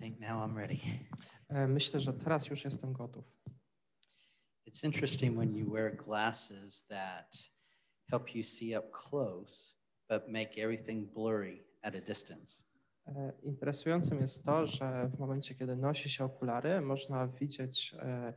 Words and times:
think 0.00 0.20
now 0.20 0.40
I'm 0.44 0.56
ready. 0.56 0.78
E, 1.48 1.66
Myślę, 1.68 2.00
że 2.00 2.12
teraz 2.12 2.46
już 2.46 2.64
jestem 2.64 2.92
gotów. 2.92 3.24
It's 4.68 4.84
interesting 4.84 5.36
when 5.38 5.54
you 5.56 5.70
wear 5.72 5.96
glasses 5.96 6.86
that 6.86 7.36
help 8.10 8.34
you 8.34 8.42
see 8.42 8.78
up 8.78 8.88
close, 8.90 9.74
but 10.08 10.28
make 10.28 10.58
everything 10.58 11.12
blurry 11.12 11.64
at 11.82 11.94
a 11.94 12.00
distance. 12.00 12.62
E, 13.06 13.32
Interesującym 13.42 14.20
jest 14.20 14.44
to, 14.44 14.66
że 14.66 15.10
w 15.14 15.18
momencie, 15.18 15.54
kiedy 15.54 15.76
nosi 15.76 16.10
się 16.10 16.24
okulary, 16.24 16.80
można 16.80 17.28
widzieć 17.28 17.94
e, 17.98 18.34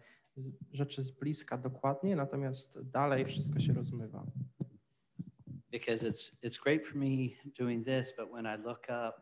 rzeczy 0.71 1.01
z 1.01 1.11
bliska 1.11 1.57
dokładnie, 1.57 2.15
natomiast 2.15 2.81
dalej 2.81 3.25
wszystko 3.25 3.59
się 3.59 3.73
rozmywa. 3.73 4.25
Because 5.71 6.09
it's 6.11 6.31
it's 6.43 6.63
great 6.63 6.85
for 6.85 6.95
me 6.95 7.29
doing 7.59 7.85
this, 7.85 8.13
but 8.17 8.29
when 8.31 8.45
I 8.45 8.63
look 8.63 8.83
up, 8.89 9.21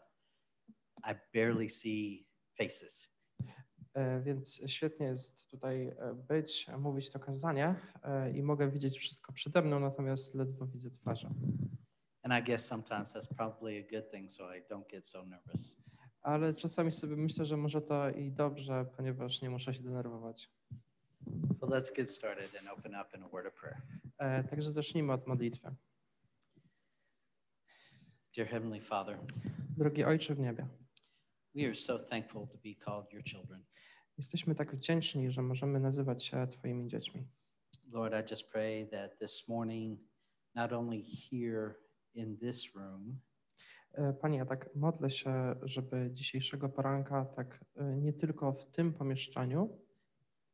I 1.03 1.15
barely 1.33 1.69
see 1.69 2.30
faces. 2.63 3.09
E, 3.93 4.21
Więc 4.21 4.61
świetnie 4.67 5.05
jest 5.05 5.49
tutaj 5.51 5.87
e, 5.87 6.13
być, 6.27 6.67
mówić 6.79 7.11
to 7.11 7.19
kazanie 7.19 7.75
e, 8.03 8.31
i 8.31 8.43
mogę 8.43 8.71
widzieć 8.71 8.99
wszystko 8.99 9.33
przede 9.33 9.61
mną, 9.61 9.79
natomiast 9.79 10.35
ledwo 10.35 10.67
widzę 10.67 10.91
twarze. 10.91 11.29
And 12.23 12.33
I 12.33 12.51
guess 12.51 12.65
sometimes 12.65 13.13
that's 13.13 13.35
probably 13.35 13.79
a 13.79 13.91
good 13.91 14.11
thing, 14.11 14.31
so 14.31 14.55
I 14.55 14.61
don't 14.61 14.87
get 14.91 15.07
so 15.07 15.25
nervous. 15.25 15.75
Ale 16.21 16.53
czasami 16.53 16.91
sobie 16.91 17.15
myślę, 17.15 17.45
że 17.45 17.57
może 17.57 17.81
to 17.81 18.09
i 18.09 18.31
dobrze, 18.31 18.85
ponieważ 18.97 19.41
nie 19.41 19.49
muszę 19.49 19.73
się 19.73 19.83
denerwować. 19.83 20.51
So 21.59 21.67
let's 21.67 21.95
get 21.95 22.09
started 22.09 22.55
and 22.59 22.67
open 22.79 22.95
up 22.95 23.17
in 23.17 23.23
a 23.23 23.27
word 23.29 23.47
of 23.47 23.53
prayer. 23.53 23.81
E, 24.17 24.43
Także 24.43 24.71
zacznijmy 24.71 25.13
od 25.13 25.27
modlitwy. 25.27 25.75
Dear 28.35 28.47
Heavenly 28.47 28.81
Father, 28.81 29.17
Drogi 29.77 30.03
Ojcze 30.03 30.35
w 30.35 30.39
niebie, 30.39 30.67
we 31.55 31.65
are 31.65 31.75
so 31.75 31.99
thankful 31.99 32.47
to 32.47 32.57
be 32.57 32.75
called 32.85 33.13
your 33.13 33.23
children. 33.23 33.65
jesteśmy 34.17 34.55
tak 34.55 34.75
wdzięczni, 34.75 35.31
że 35.31 35.41
możemy 35.41 35.79
nazywać 35.79 36.25
się 36.25 36.47
Twoimi 36.47 36.87
dziećmi. 36.87 37.27
Lord, 37.91 38.13
I 38.13 38.31
just 38.31 38.51
pray 38.51 38.87
that 38.87 39.19
this 39.19 39.47
morning, 39.47 39.99
not 40.55 40.73
only 40.73 41.03
here 41.29 41.75
in 42.13 42.37
this 42.37 42.75
room, 42.75 43.21
E, 43.93 44.13
Panie, 44.13 44.37
ja 44.37 44.45
tak 44.45 44.75
modlę 44.75 45.11
się, 45.11 45.55
żeby 45.61 46.09
dzisiejszego 46.13 46.69
poranka, 46.69 47.25
tak 47.25 47.65
e, 47.75 47.97
nie 47.97 48.13
tylko 48.13 48.53
w 48.53 48.65
tym 48.65 48.93
pomieszczeniu, 48.93 49.79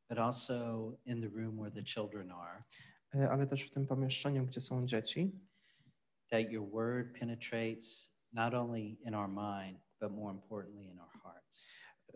but 0.09 0.19
also 0.19 0.91
in 1.05 1.21
the 1.21 1.27
room 1.27 1.57
where 1.57 1.71
the 1.71 1.83
children 1.83 2.31
are, 2.31 2.63
e, 3.15 3.29
ale 3.29 3.47
też 3.47 3.63
w 3.63 3.69
tym 3.69 3.87
pomieszczeniu, 3.87 4.45
gdzie 4.45 4.61
są 4.61 4.87
dzieci, 4.87 5.31
that 6.29 6.51
your 6.51 6.71
word 6.71 7.19
penetrates 7.19 8.17
not 8.33 8.53
only 8.53 8.81
in 8.81 9.15
our 9.15 9.29
mind, 9.29 9.79
but 9.99 10.11
more 10.11 10.31
importantly 10.31 10.85
in 10.85 10.99
our 10.99 11.09
hearts. 11.23 11.71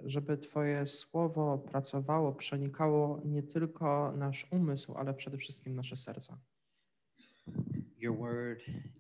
żeby 0.05 0.37
Twoje 0.37 0.87
słowo 0.87 1.57
pracowało, 1.57 2.33
przenikało 2.33 3.21
nie 3.25 3.43
tylko 3.43 4.11
nasz 4.17 4.47
umysł, 4.51 4.93
ale 4.97 5.13
przede 5.13 5.37
wszystkim 5.37 5.75
nasze 5.75 5.95
serca. 5.95 6.37
Your 7.97 8.17
word 8.17 8.59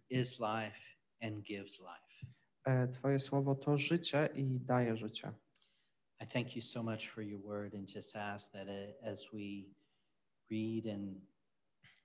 is 0.09 0.39
life 0.39 0.79
and 1.21 1.43
gives 1.43 1.79
life. 1.79 2.33
E, 2.65 2.87
Twoje 2.87 3.19
słowo 3.19 3.55
to 3.55 3.77
życie 3.77 4.29
i 4.35 4.59
daje 4.59 4.97
życie. 4.97 5.31
I 6.23 6.27
thank 6.27 6.55
you 6.55 6.61
so 6.61 6.83
much 6.83 7.09
for 7.09 7.23
your 7.23 7.41
word 7.41 7.75
and 7.75 7.95
just 7.95 8.15
ask 8.15 8.51
that 8.51 8.67
uh, 8.67 9.07
as 9.07 9.33
we 9.33 9.65
read 10.51 10.85
and 10.85 11.30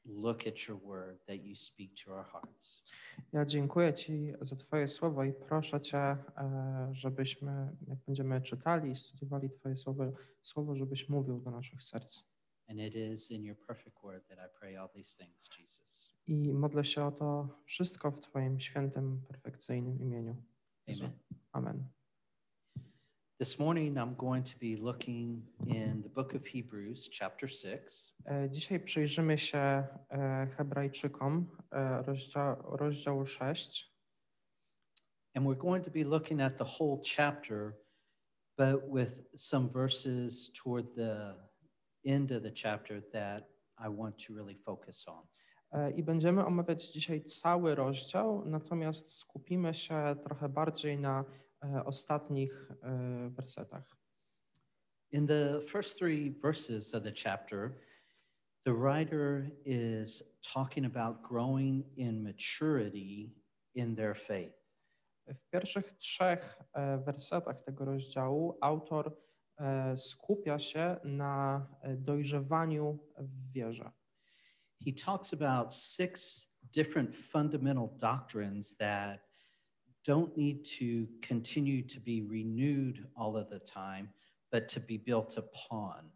look 0.06 0.46
at 0.46 0.68
your 0.68 0.78
word, 0.82 1.26
that 1.26 1.44
you 1.44 1.56
speak 1.56 1.90
to 2.04 2.14
our 2.14 2.24
hearts. 2.24 2.82
Ja 3.32 3.44
dziękuję 3.44 3.94
Ci 3.94 4.32
za 4.40 4.56
Twoje 4.56 4.88
słowo 4.88 5.24
i 5.24 5.32
proszę 5.32 5.80
Cię, 5.80 5.98
e, 5.98 6.88
żebyśmy, 6.92 7.76
jak 7.88 7.98
będziemy 8.06 8.40
czytali 8.40 8.90
i 8.90 8.96
studiowali 8.96 9.50
Twoje 9.50 9.76
słowo, 9.76 10.12
słowo, 10.42 10.74
żebyś 10.74 11.08
mówił 11.08 11.40
do 11.40 11.50
naszych 11.50 11.82
serc. 11.82 12.20
And 12.68 12.80
it 12.80 12.96
is 12.96 13.30
in 13.30 13.44
your 13.44 13.56
perfect 13.56 14.02
word 14.02 14.28
that 14.28 14.38
I 14.38 14.58
pray 14.58 14.76
all 14.76 14.88
these 14.88 15.24
things, 15.24 15.48
Jesus. 15.58 16.12
I 16.26 16.52
modlę 16.52 16.84
się 16.84 17.04
o 17.04 17.12
to 17.12 17.48
wszystko 17.64 18.10
w 18.10 18.20
Twoim 18.20 18.60
świętym, 18.60 19.22
perfekcyjnym 19.28 20.00
imieniu. 20.00 20.36
Amen. 20.88 21.18
Amen. 21.52 21.95
This 23.38 23.58
morning, 23.58 23.98
I'm 23.98 24.14
going 24.14 24.44
to 24.44 24.58
be 24.58 24.76
looking 24.76 25.42
in 25.66 26.00
the 26.02 26.08
book 26.08 26.32
of 26.32 26.46
Hebrews, 26.46 27.10
chapter 27.12 27.46
6, 27.46 28.12
E, 28.26 28.50
Dzisiaj 28.50 28.80
przyjrzymy 28.80 29.38
się 29.38 29.58
e, 29.58 30.46
Hebrajczykom, 30.56 31.46
e, 31.72 32.02
rozdział, 32.02 32.76
rozdział 32.76 33.26
6. 33.26 33.92
and 35.34 35.46
we're 35.46 35.58
going 35.58 35.84
to 35.84 35.90
be 35.90 36.04
looking 36.04 36.40
at 36.40 36.58
the 36.58 36.64
whole 36.64 37.00
chapter, 37.16 37.76
but 38.58 38.88
with 38.88 39.28
some 39.34 39.68
verses 39.68 40.50
toward 40.64 40.94
the 40.94 41.34
end 42.06 42.32
of 42.32 42.42
the 42.42 42.52
chapter 42.62 43.02
that 43.12 43.44
I 43.78 43.88
want 43.88 44.18
to 44.26 44.34
really 44.34 44.54
focus 44.54 45.08
on. 45.08 45.26
I 45.96 46.02
będziemy 46.02 46.44
omawiać 46.46 46.88
dzisiaj 46.88 47.24
cały 47.24 47.74
rozdział, 47.74 48.44
natomiast 48.46 49.12
skupimy 49.12 49.74
się 49.74 50.16
trochę 50.24 50.48
bardziej 50.48 50.98
na 50.98 51.24
ostatnich 51.84 52.70
e, 52.82 53.30
wersetach. 53.30 53.96
In 55.12 55.26
the 55.26 55.62
first 55.66 55.98
three 55.98 56.30
verses 56.42 56.94
of 56.94 57.02
the 57.02 57.12
chapter, 57.12 57.78
the 58.64 58.72
writer 58.72 59.50
is 59.64 60.22
talking 60.42 60.84
about 60.84 61.22
growing 61.22 61.84
in 61.96 62.22
maturity 62.22 63.32
in 63.74 63.94
their 63.94 64.14
faith. 64.14 64.52
W 65.28 65.50
pierwszych 65.50 65.92
trzech 65.98 66.62
e, 66.72 66.98
wersetach 66.98 67.62
tego 67.64 67.84
rozdziału 67.84 68.58
autor 68.60 69.16
e, 69.58 69.96
skupia 69.96 70.58
się 70.58 70.96
na 71.04 71.66
e, 71.82 71.96
dojrzewaniu 71.96 72.98
w 73.18 73.52
wierze. 73.52 73.90
He 74.86 74.92
talks 74.92 75.32
about 75.32 75.74
six 75.74 76.46
different 76.72 77.16
fundamental 77.16 77.88
doctrines 77.98 78.76
that 78.76 79.25
don't 80.06 80.36
need 80.36 80.64
to 80.64 81.06
continue 81.28 81.82
to 81.82 82.00
be 82.00 82.22
renewed 82.22 83.06
all 83.14 83.36
of 83.36 83.48
the 83.50 83.60
time, 83.60 84.08
but 84.52 84.68
to 84.68 84.80
be 84.80 84.98
built 84.98 85.38
upon. 85.38 86.10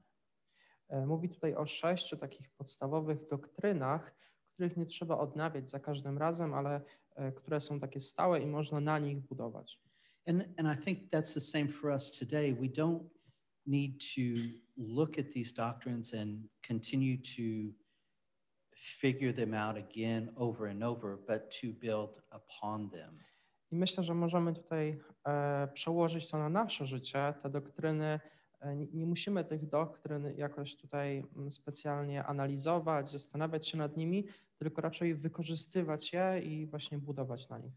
E, 0.88 1.06
Mówi 1.06 1.28
tutaj 1.28 1.54
o 1.54 1.66
sześciu 1.66 2.16
takich 2.16 2.50
podstawowych 2.50 3.28
doktrynach, 3.28 4.14
których 4.52 4.76
nie 4.76 4.86
trzeba 4.86 5.18
odnawiać 5.18 5.70
za 5.70 5.80
każdym 5.80 6.18
razem, 6.18 6.54
ale 6.54 6.80
e, 7.16 7.32
które 7.32 7.60
są 7.60 7.80
takie 7.80 8.00
stałe 8.00 8.40
i 8.40 8.46
można 8.46 8.80
na 8.80 8.98
nich 8.98 9.18
budować. 9.18 9.80
And, 10.26 10.42
and 10.56 10.80
I 10.80 10.84
think 10.84 11.10
that's 11.10 11.34
the 11.34 11.40
same 11.40 11.68
for 11.68 11.90
us 11.90 12.10
today. 12.10 12.54
We 12.54 12.68
don't 12.68 13.02
need 13.66 14.00
to 14.14 14.20
look 14.76 15.18
at 15.18 15.32
these 15.32 15.54
doctrines 15.54 16.14
and 16.14 16.48
continue 16.68 17.16
to 17.16 17.74
figure 18.76 19.32
them 19.32 19.54
out 19.54 19.76
again 19.76 20.32
over 20.36 20.68
and 20.68 20.82
over, 20.82 21.16
but 21.16 21.50
to 21.60 21.72
build 21.72 22.20
upon 22.30 22.90
them. 22.90 23.18
I 23.70 23.76
myślę, 23.76 24.04
że 24.04 24.14
możemy 24.14 24.54
tutaj 24.54 25.00
e, 25.26 25.68
przełożyć 25.74 26.30
to 26.30 26.38
na 26.38 26.48
nasze 26.48 26.86
życie, 26.86 27.34
te 27.42 27.50
doktryny. 27.50 28.20
E, 28.60 28.76
nie, 28.76 29.06
musimy 29.06 29.44
tych 29.44 29.68
doktryn 29.68 30.36
jakoś 30.36 30.76
tutaj 30.76 31.24
mm, 31.36 31.50
specjalnie 31.50 32.24
analizować, 32.24 33.10
zastanawiać 33.10 33.68
się 33.68 33.78
nad 33.78 33.96
nimi, 33.96 34.26
tylko 34.58 34.82
raczej 34.82 35.14
wykorzystywać 35.14 36.12
je 36.12 36.40
i 36.44 36.66
właśnie 36.66 36.98
budować 36.98 37.48
na 37.48 37.58
nich. 37.58 37.74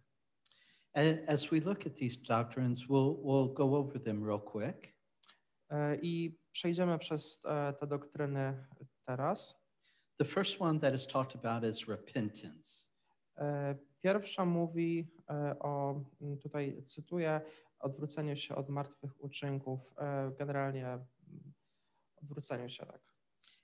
As 1.28 1.46
we 1.46 1.60
look 1.60 1.88
at 1.88 1.96
these 1.96 2.22
doctrines, 2.28 2.80
we'll, 2.88 3.16
we'll 3.24 3.54
go 3.54 3.78
over 3.78 4.04
them 4.04 4.26
real 4.26 4.42
quick. 4.42 4.94
E, 5.70 5.96
I 5.96 6.38
przejdziemy 6.52 7.00
przez 7.00 7.40
te 7.80 7.88
doktryny 7.88 8.68
teraz. 9.06 9.64
The 10.18 10.26
first 10.26 10.62
one 10.62 10.80
that 10.80 10.94
is 10.94 11.08
talked 11.08 11.46
about 11.46 11.64
is 11.64 11.88
repentance. 11.88 12.88
Pierwsza 14.04 14.46
mówi 14.46 15.08
e, 15.30 15.60
o, 15.60 16.02
tutaj 16.42 16.84
cytuję, 16.86 17.42
odwróceniu 17.80 18.36
się 18.36 18.56
od 18.56 18.70
martwych 18.70 19.24
uczynków, 19.24 19.80
e, 19.98 20.32
generalnie 20.40 21.00
odwróceniu 22.22 22.70
się, 22.70 22.86
tak. 22.86 23.02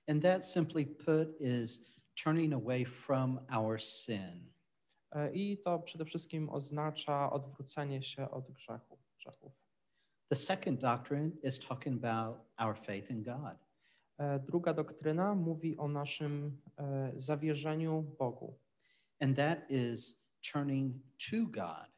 And 0.08 0.22
that 0.22 0.46
simply 0.46 0.86
put 0.86 1.40
is 1.40 1.86
turning 2.24 2.54
away 2.54 2.84
from 2.84 3.40
our 3.56 3.82
sin. 3.82 4.52
E, 5.12 5.32
I 5.32 5.58
to 5.58 5.78
przede 5.78 6.04
wszystkim 6.04 6.48
oznacza 6.48 7.32
odwrócenie 7.32 8.02
się 8.02 8.30
od 8.30 8.52
grzechu, 8.52 8.98
grzechów. 9.16 9.52
The 10.28 10.36
second 10.36 10.80
doctrine 10.80 11.30
is 11.42 11.58
talking 11.58 12.04
about 12.04 12.38
our 12.58 12.78
faith 12.86 13.10
in 13.10 13.22
God. 13.22 13.70
Druga 14.46 14.74
doktryna 14.74 15.34
mówi 15.34 15.76
o 15.76 15.88
naszym 15.88 16.60
zawierzeniu 17.16 18.02
Bogu. 18.18 18.58
And 19.20 19.36
that 19.36 19.70
is 19.70 20.19
turning 20.52 20.94
to 21.30 21.36
God. 21.46 21.90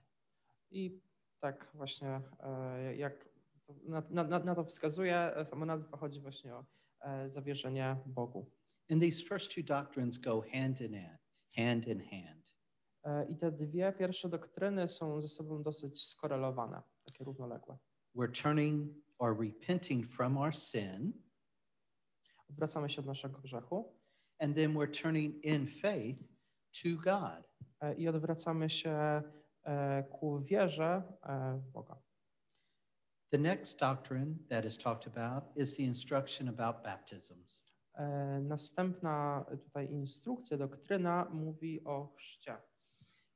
I 0.70 1.00
tak 1.40 1.70
właśnie, 1.74 2.20
e, 2.40 2.96
jak 2.96 3.28
na, 3.84 4.02
na, 4.10 4.38
na- 4.38 4.54
to 4.54 4.64
wskazuje, 4.64 5.36
e, 5.36 5.44
sama 5.44 5.66
nazwa 5.66 5.96
chodzi 5.96 6.20
właśnie 6.20 6.54
o 6.54 6.64
e, 7.00 7.30
zawierzenie 7.30 7.96
Bogu. 8.06 8.50
And 8.90 9.02
these 9.02 9.24
first 9.24 9.54
two 9.54 9.62
doctrines 9.62 10.18
go 10.18 10.42
hand 10.52 10.80
in 10.80 10.94
hand, 10.94 11.20
hand 11.56 11.86
in 11.86 12.00
hand. 12.00 12.52
I 13.28 13.36
te 13.36 13.52
dwie 13.52 13.92
pierwsze 13.92 14.28
doktryny 14.28 14.88
są 14.88 15.20
ze 15.20 15.28
sobą 15.28 15.62
dosyć 15.62 16.04
skorelowane, 16.04 16.82
takie 17.04 17.24
równoległe. 17.24 17.78
we're 18.16 18.42
turning 18.42 18.92
or 19.18 19.40
repenting 19.40 20.06
from 20.06 20.38
our 20.38 20.56
sin, 20.56 21.12
Odwracamy 22.50 22.90
się 22.90 23.00
od 23.00 23.06
naszego 23.06 23.38
grzechu 23.40 23.94
and 24.38 24.56
then 24.56 24.74
we're 24.74 25.02
turning 25.02 25.44
in 25.44 25.66
faith 25.66 26.18
to 26.82 26.88
God. 27.04 27.51
E, 27.82 27.94
i 27.94 28.08
odwracamy 28.08 28.70
się 28.70 29.22
e, 29.64 30.02
ku 30.02 30.40
wierze 30.40 31.02
e, 31.22 31.58
w 31.58 31.70
Boga. 31.72 31.96
The 33.30 33.38
next 33.38 33.78
doctrine 33.78 34.34
that 34.48 34.64
is 34.64 34.78
talked 34.78 35.16
about 35.16 35.44
is 35.56 35.76
the 35.76 35.82
instruction 35.82 36.48
about 36.48 36.82
baptisms. 36.84 37.62
Następna 38.42 39.44
tutaj 39.64 39.92
instrukcja, 39.92 40.56
doktryna 40.56 41.24
mówi 41.32 41.84
o 41.84 42.12
chrzcie. 42.16 42.56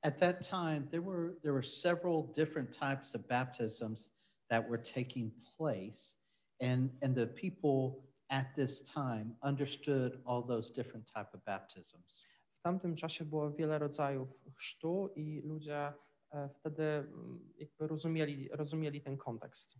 At 0.02 0.18
that 0.18 0.48
time, 0.48 0.88
there 0.90 1.02
were, 1.02 1.34
there 1.42 1.52
were 1.52 1.66
several 1.66 2.22
different 2.22 2.78
types 2.78 3.14
of 3.14 3.26
baptisms 3.26 4.12
that 4.50 4.68
were 4.68 4.82
taking 4.82 5.32
place, 5.56 6.16
and, 6.60 6.90
and 7.02 7.14
the 7.14 7.26
people 7.26 8.06
at 8.30 8.54
this 8.54 8.82
time 8.82 9.34
understood 9.42 10.20
all 10.24 10.42
those 10.42 10.70
different 10.70 11.06
type 11.06 11.34
of 11.34 11.44
baptisms. 11.44 12.22
W 12.66 12.68
tamtym 12.68 12.96
czasie 12.96 13.24
było 13.24 13.50
wiele 13.50 13.78
rodzajów 13.78 14.28
chrztu 14.54 15.10
i 15.16 15.40
ludzie 15.44 15.92
e, 16.32 16.48
wtedy 16.48 16.82
mm, 16.82 17.52
jakby 17.58 17.86
rozumieli, 17.86 18.48
rozumieli 18.52 19.00
ten 19.00 19.16
kontekst. 19.16 19.78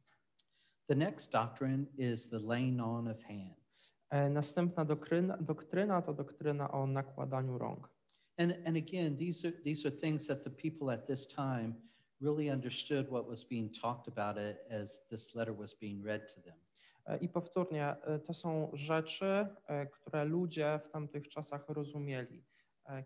The 0.88 0.94
next 0.94 1.33
doctrine 1.33 1.87
is 1.99 2.29
the 2.29 2.38
laying 2.38 2.81
on 2.81 3.09
of 3.09 3.23
hands. 3.23 3.94
E, 4.11 4.31
Następna 4.31 4.85
doktryna, 4.85 5.37
doktryna 5.37 6.03
to 6.03 6.15
doktryna 6.15 6.71
o 6.71 6.87
nakładaniu 6.87 7.59
rąk. 7.59 7.91
And, 8.38 8.53
and 8.53 8.77
again, 8.77 9.17
these 9.17 9.49
are, 9.49 9.56
these 9.65 9.88
are 9.88 9.97
things 9.97 10.27
that 10.27 10.44
the 10.44 10.50
people 10.50 10.94
at 10.94 11.06
this 11.06 11.29
time 11.29 11.75
really 12.21 12.53
understood 12.53 13.09
what 13.09 13.27
was 13.27 13.44
being 13.44 13.75
talked 13.75 14.09
about 14.09 14.37
as 14.71 15.06
this 15.09 15.35
letter 15.35 15.56
was 15.59 15.75
being 15.75 16.05
read 16.05 16.35
to 16.35 16.41
them. 16.41 16.59
E, 17.06 17.19
I 17.19 17.29
powtórnie, 17.29 17.97
to 18.25 18.35
są 18.35 18.71
rzeczy, 18.73 19.47
które 19.93 20.25
ludzie 20.25 20.81
w 20.85 20.91
tamtych 20.91 21.29
czasach 21.29 21.69
rozumieli, 21.69 22.44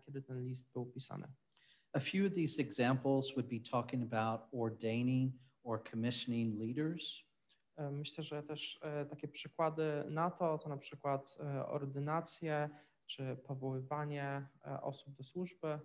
kiedy 0.05 0.21
ten 0.21 0.45
list 0.45 0.73
był 0.73 0.85
pisany. 0.85 1.27
A 1.93 1.99
few 1.99 2.27
of 2.27 2.33
these 2.33 2.61
examples 2.61 3.31
would 3.31 3.49
be 3.49 3.59
talking 3.71 4.13
about 4.13 4.41
ordaining 4.51 5.33
or 5.63 5.83
commissioning 5.91 6.59
leaders, 6.59 7.31
E, 7.81 7.91
Myślę, 7.91 8.23
że 8.23 8.43
też 8.43 8.79
e, 8.83 9.05
takie 9.05 9.27
przykłady 9.27 10.03
na 10.09 10.31
to, 10.31 10.57
to 10.57 10.69
na 10.69 10.77
przykład 10.77 11.37
e, 11.39 11.65
ordynacje 11.65 12.69
czy 13.05 13.35
powoływanie 13.35 14.47
osób 14.81 15.15
do 15.15 15.23
służby, 15.23 15.79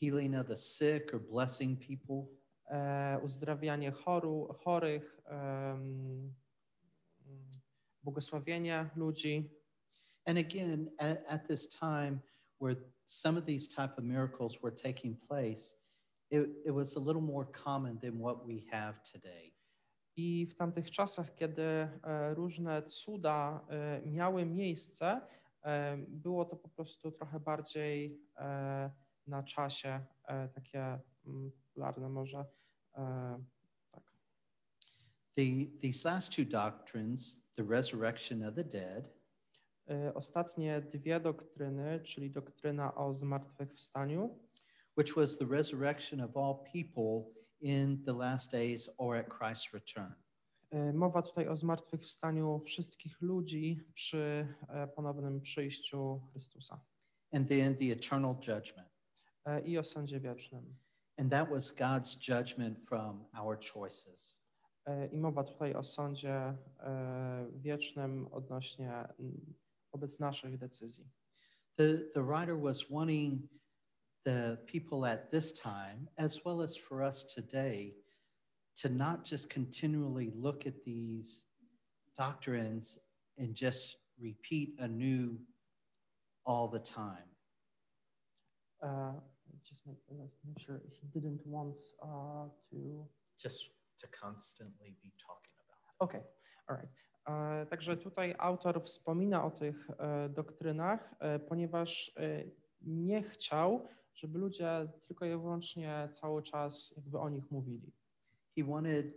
healing 0.00 0.36
of 0.36 0.46
the 0.46 0.56
sick 0.56 1.14
or 1.14 1.20
blessing 1.20 1.80
people, 1.86 2.26
uzdrawianie 3.22 3.90
choru, 3.90 4.48
chorych, 4.58 5.20
mm, 5.24 6.34
błogosławienie 8.02 8.90
ludzi. 8.96 9.50
And 10.24 10.38
again, 10.38 10.90
at, 10.98 11.18
at 11.28 11.48
this 11.48 11.68
time 11.68 12.18
where 12.60 12.76
some 13.06 13.36
of 13.38 13.44
these 13.46 13.68
type 13.68 13.98
of 13.98 14.04
miracles 14.04 14.62
were 14.62 14.70
taking 14.70 15.16
place, 15.28 15.74
it, 16.30 16.48
it 16.64 16.70
was 16.70 16.96
a 16.96 17.00
little 17.00 17.22
more 17.22 17.46
common 17.46 17.98
than 18.02 18.18
what 18.18 18.46
we 18.46 18.64
have 18.70 19.02
today. 19.02 19.52
I 20.16 20.46
w 20.46 20.54
tamtych 20.54 20.90
czasach, 20.90 21.34
kiedy 21.34 21.62
e, 21.62 22.34
różne 22.34 22.82
cuda 22.82 23.66
e, 23.68 24.02
miały 24.06 24.46
miejsce, 24.46 25.20
e, 25.62 25.96
było 26.08 26.44
to 26.44 26.56
po 26.56 26.68
prostu 26.68 27.12
trochę 27.12 27.40
bardziej 27.40 28.20
e, 28.36 28.90
na 29.26 29.42
czasie, 29.42 30.00
e, 30.24 30.48
takie 30.48 30.98
mm, 31.26 31.50
popularne 31.52 32.08
może. 32.08 32.44
e, 32.94 33.44
Tak. 33.92 34.02
The, 35.36 35.42
these 35.82 36.08
last 36.08 36.32
two 36.36 36.44
doctrines, 36.44 37.40
the 37.56 37.64
resurrection 37.64 38.42
of 38.42 38.54
the 38.54 38.64
dead 38.64 39.19
Ostatnie 40.14 40.80
dwie 40.80 41.20
doktryny, 41.20 42.00
czyli 42.00 42.30
doktryna 42.30 42.94
o 42.94 43.14
zmartwychwstaniu, 43.14 44.38
which 44.98 45.16
was 45.16 45.38
the 45.38 45.46
resurrection 45.46 46.20
of 46.20 46.36
all 46.36 46.54
people 46.72 47.32
in 47.60 48.04
the 48.04 48.12
last 48.12 48.52
days 48.52 48.90
or 48.98 49.16
at 49.16 49.26
Christ's 49.38 49.72
return. 49.74 50.12
e, 50.70 50.92
mowa 50.92 51.22
tutaj 51.22 51.48
o 51.48 51.56
zmartwychwstaniu 51.56 52.60
wszystkich 52.60 53.20
ludzi 53.20 53.80
przy 53.94 54.46
e, 54.68 54.86
ponownym 54.88 55.40
przyjściu 55.40 56.20
Chrystusa 56.32 56.80
And 57.32 57.48
then 57.48 57.76
the 57.76 57.92
eternal 57.92 58.34
judgment. 58.34 58.88
i 59.64 59.78
o 59.78 59.84
sądzie 59.84 60.20
wiecznym. 60.20 60.76
And 61.18 61.30
that 61.30 61.50
was 61.50 61.72
God's 61.72 62.28
judgment 62.28 62.78
from 62.88 63.24
our 63.40 63.58
choices. 63.74 64.40
I 65.12 65.16
mowa 65.18 65.44
tutaj 65.44 65.74
o 65.74 65.84
sądzie 65.84 66.54
wiecznym 67.52 68.28
odnośnie 68.32 68.90
mm, 68.90 69.54
wobec 69.92 70.18
naszych 70.20 70.58
decyzji. 70.58 71.04
The, 71.76 72.10
the 72.14 72.22
writer 72.22 72.56
was 72.56 72.90
wanting 72.90 73.48
the 74.24 74.58
people 74.66 75.06
at 75.06 75.30
this 75.30 75.52
time, 75.52 76.08
as 76.18 76.44
well 76.44 76.62
as 76.62 76.76
for 76.76 77.02
us 77.02 77.24
today, 77.24 77.94
to 78.76 78.88
not 78.88 79.24
just 79.24 79.50
continually 79.50 80.32
look 80.34 80.66
at 80.66 80.84
these 80.84 81.44
doctrines 82.16 82.98
and 83.38 83.54
just 83.54 83.96
repeat 84.18 84.74
anew 84.78 85.38
all 86.44 86.68
the 86.68 86.78
time. 86.78 87.28
Uh, 88.82 89.12
just 89.68 89.86
make, 89.86 89.96
let's 90.10 90.38
make 90.46 90.58
sure 90.58 90.80
he 91.00 91.06
didn't 91.08 91.40
want 91.46 91.80
uh, 92.02 92.48
to. 92.70 93.06
Just 93.38 93.70
to 94.00 94.06
constantly 94.08 94.96
be 95.02 95.12
talking 95.18 95.56
about 95.64 95.80
it. 95.84 96.04
Okay, 96.04 96.24
all 96.68 96.76
right. 96.76 96.88
E, 97.26 97.66
Także 97.66 97.96
tutaj 97.96 98.34
autor 98.38 98.82
wspomina 98.84 99.44
o 99.44 99.50
tych 99.50 99.90
e, 99.90 100.28
doktrynach, 100.28 101.14
e, 101.18 101.38
ponieważ 101.38 102.14
nie 102.80 103.22
chciał, 103.22 103.88
żeby 104.14 104.38
ludzie 104.38 104.88
tylko 105.08 105.24
i 105.24 105.28
wyłącznie 105.28 106.08
cały 106.10 106.42
czas 106.42 106.94
jakby 106.96 107.18
o 107.18 107.28
nich 107.28 107.50
mówili. 107.50 107.92
He 108.56 108.64
wanted 108.64 109.14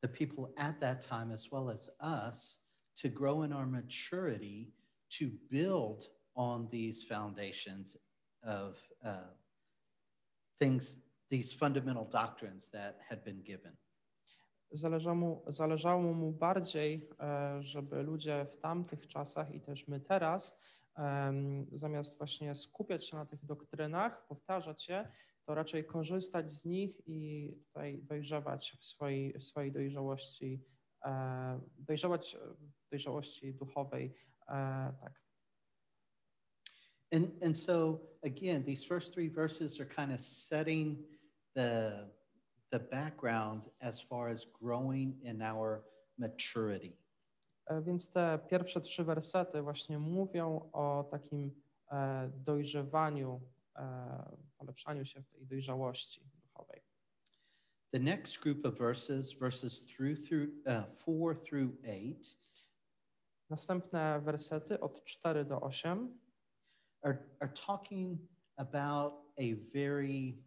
the 0.00 0.08
people 0.08 0.44
at 0.56 0.80
that 0.80 1.08
time, 1.08 1.34
as 1.34 1.52
well 1.52 1.70
as 1.70 1.96
us, 2.00 2.64
to 3.02 3.08
grow 3.08 3.44
in 3.44 3.52
our 3.52 3.66
maturity 3.66 4.72
to 5.18 5.24
build 5.50 6.10
on 6.34 6.68
these 6.68 7.06
foundations 7.06 7.98
of 8.42 8.76
uh, 9.04 9.30
things, 10.58 10.96
these 11.30 11.52
fundamental 11.52 12.04
doctrines 12.04 12.68
that 12.70 12.98
had 13.08 13.24
been 13.24 13.42
given. 13.42 13.72
Zależało 14.76 15.16
mu, 15.16 15.42
zależało 15.46 16.02
mu 16.02 16.32
bardziej, 16.32 17.08
e, 17.20 17.62
żeby 17.62 18.02
ludzie 18.02 18.46
w 18.52 18.56
tamtych 18.56 19.06
czasach 19.06 19.54
i 19.54 19.60
też 19.60 19.88
my 19.88 20.00
teraz, 20.00 20.60
zamiast 21.72 22.18
właśnie 22.18 22.54
skupiać 22.54 23.08
się 23.08 23.16
na 23.16 23.26
tych 23.26 23.44
doktrynach, 23.44 24.26
powtarzać 24.26 24.88
je, 24.88 25.08
to 25.46 25.54
raczej 25.54 25.84
korzystać 25.84 26.50
z 26.50 26.64
nich 26.64 27.02
i 27.06 27.50
tutaj 27.66 28.02
dojrzewać 28.02 28.76
w 28.80 28.84
swojej, 28.84 29.38
w 29.38 29.44
swojej 29.44 29.72
dojrzałości, 29.72 30.64
e, 31.04 31.60
dojrzewać 31.78 32.36
w 32.86 32.90
dojrzałości 32.90 33.54
duchowej. 33.54 34.14
e, 34.48 34.92
Tak. 35.00 35.24
And, 37.12 37.44
and 37.44 37.56
so, 37.56 38.00
again, 38.22 38.64
these 38.64 38.84
first 38.84 39.14
three 39.14 39.30
verses 39.30 39.80
are 39.80 39.86
kind 39.86 40.12
of 40.12 40.20
setting 40.20 40.98
the, 41.54 41.92
the 42.74 42.80
background 42.80 43.62
as 43.80 44.00
far 44.00 44.28
as 44.28 44.46
growing 44.60 45.14
in 45.22 45.42
our 45.42 45.84
maturity. 46.18 46.96
E, 47.66 47.82
Więc 47.82 48.10
te 48.10 48.38
pierwsze 48.48 48.80
trzy 48.80 49.04
wersety 49.04 49.62
właśnie 49.62 49.98
mówią 49.98 50.70
o 50.72 51.08
takim 51.10 51.52
e, 51.92 52.30
dojrzewaniu, 52.36 53.40
e, 53.76 54.36
polepszaniu 54.58 55.04
się 55.04 55.22
w 55.22 55.28
tej 55.28 55.46
dojrzałości 55.46 56.20
duchowej. 56.42 56.82
The 57.92 58.00
next 58.00 58.38
group 58.38 58.66
of 58.66 58.78
verses, 58.78 59.32
verses 59.32 59.86
through, 59.86 60.28
through 60.28 60.48
uh, 60.66 60.84
four 60.96 61.42
through 61.42 61.70
eight, 61.84 62.36
Następne 63.50 64.20
wersety 64.20 64.80
od 64.80 65.04
4 65.04 65.44
do 65.44 65.60
8 65.60 66.18
are, 67.02 67.18
are 67.40 67.52
talking 67.66 68.18
about 68.56 69.12
a 69.38 69.54
very 69.74 70.38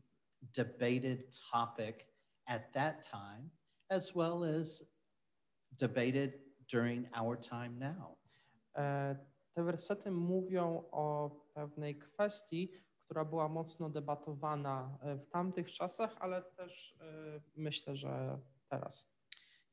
debated 0.41 1.19
topic 1.51 2.07
at 2.47 2.71
that 2.73 3.09
time, 3.11 3.51
as 3.89 4.15
well 4.15 4.43
as 4.43 4.83
debated 5.77 6.33
during 6.67 7.07
our 7.13 7.37
time 7.39 7.79
now. 7.79 8.17
e, 8.75 9.15
te 9.53 9.63
wersety 9.63 10.11
mówią 10.11 10.83
o 10.91 11.29
pewnej 11.53 11.95
kwestii, 11.97 12.71
która 13.05 13.25
była 13.25 13.49
mocno 13.49 13.89
debatowana 13.89 14.97
e, 15.01 15.15
w 15.17 15.29
tamtych 15.29 15.71
czasach, 15.71 16.15
ale 16.19 16.41
też 16.41 16.97
e, 17.01 17.41
myślę, 17.55 17.95
że 17.95 18.39
teraz. 18.69 19.09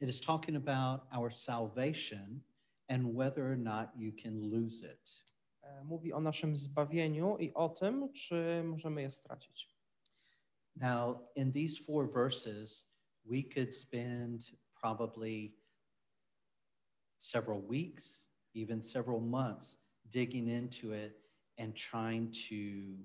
It 0.01 0.09
is 0.09 0.21
talking 0.21 0.69
about 0.69 1.01
our 1.13 1.35
salvation 1.35 2.41
and 2.89 3.15
whether 3.15 3.45
or 3.45 3.59
not 3.59 3.89
you 3.97 4.13
can 4.23 4.51
lose 4.51 4.93
it. 4.93 5.25
Mówi 5.85 6.13
o 6.13 6.21
naszym 6.21 6.57
zbawieniu 6.57 7.37
i 7.39 7.55
o 7.55 7.69
tym, 7.69 8.13
czy 8.13 8.63
możemy 8.65 9.03
je 9.03 9.11
stracić. 9.11 9.74
Now, 10.77 11.21
in 11.37 11.53
these 11.53 11.79
four 11.79 12.07
verses, 12.07 12.87
we 13.25 13.43
could 13.43 13.73
spend 13.73 14.51
probably 14.75 15.55
several 17.19 17.61
weeks, 17.61 18.27
even 18.55 18.83
several 18.83 19.21
months 19.21 19.77
digging 20.11 20.49
into 20.49 20.93
it 20.93 21.17
and 21.59 21.75
trying 21.75 22.33
to 22.49 22.97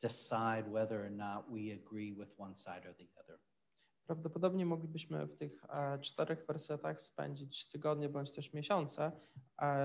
decide 0.00 0.70
whether 0.70 1.02
or 1.04 1.10
not 1.10 1.50
we 1.50 1.70
agree 1.72 2.12
with 2.12 2.28
one 2.36 2.54
side 2.54 2.84
or 2.84 2.94
the 2.98 3.08
other. 3.18 3.40
Prawdopodobnie 4.06 4.66
moglibyśmy 4.66 5.26
w 5.26 5.36
tych 5.36 5.64
czterech 6.00 6.46
wersetach 6.46 7.00
spędzić 7.00 7.68
tygodnie 7.68 8.08
bądź 8.08 8.32
też 8.32 8.52
miesiące, 8.52 9.12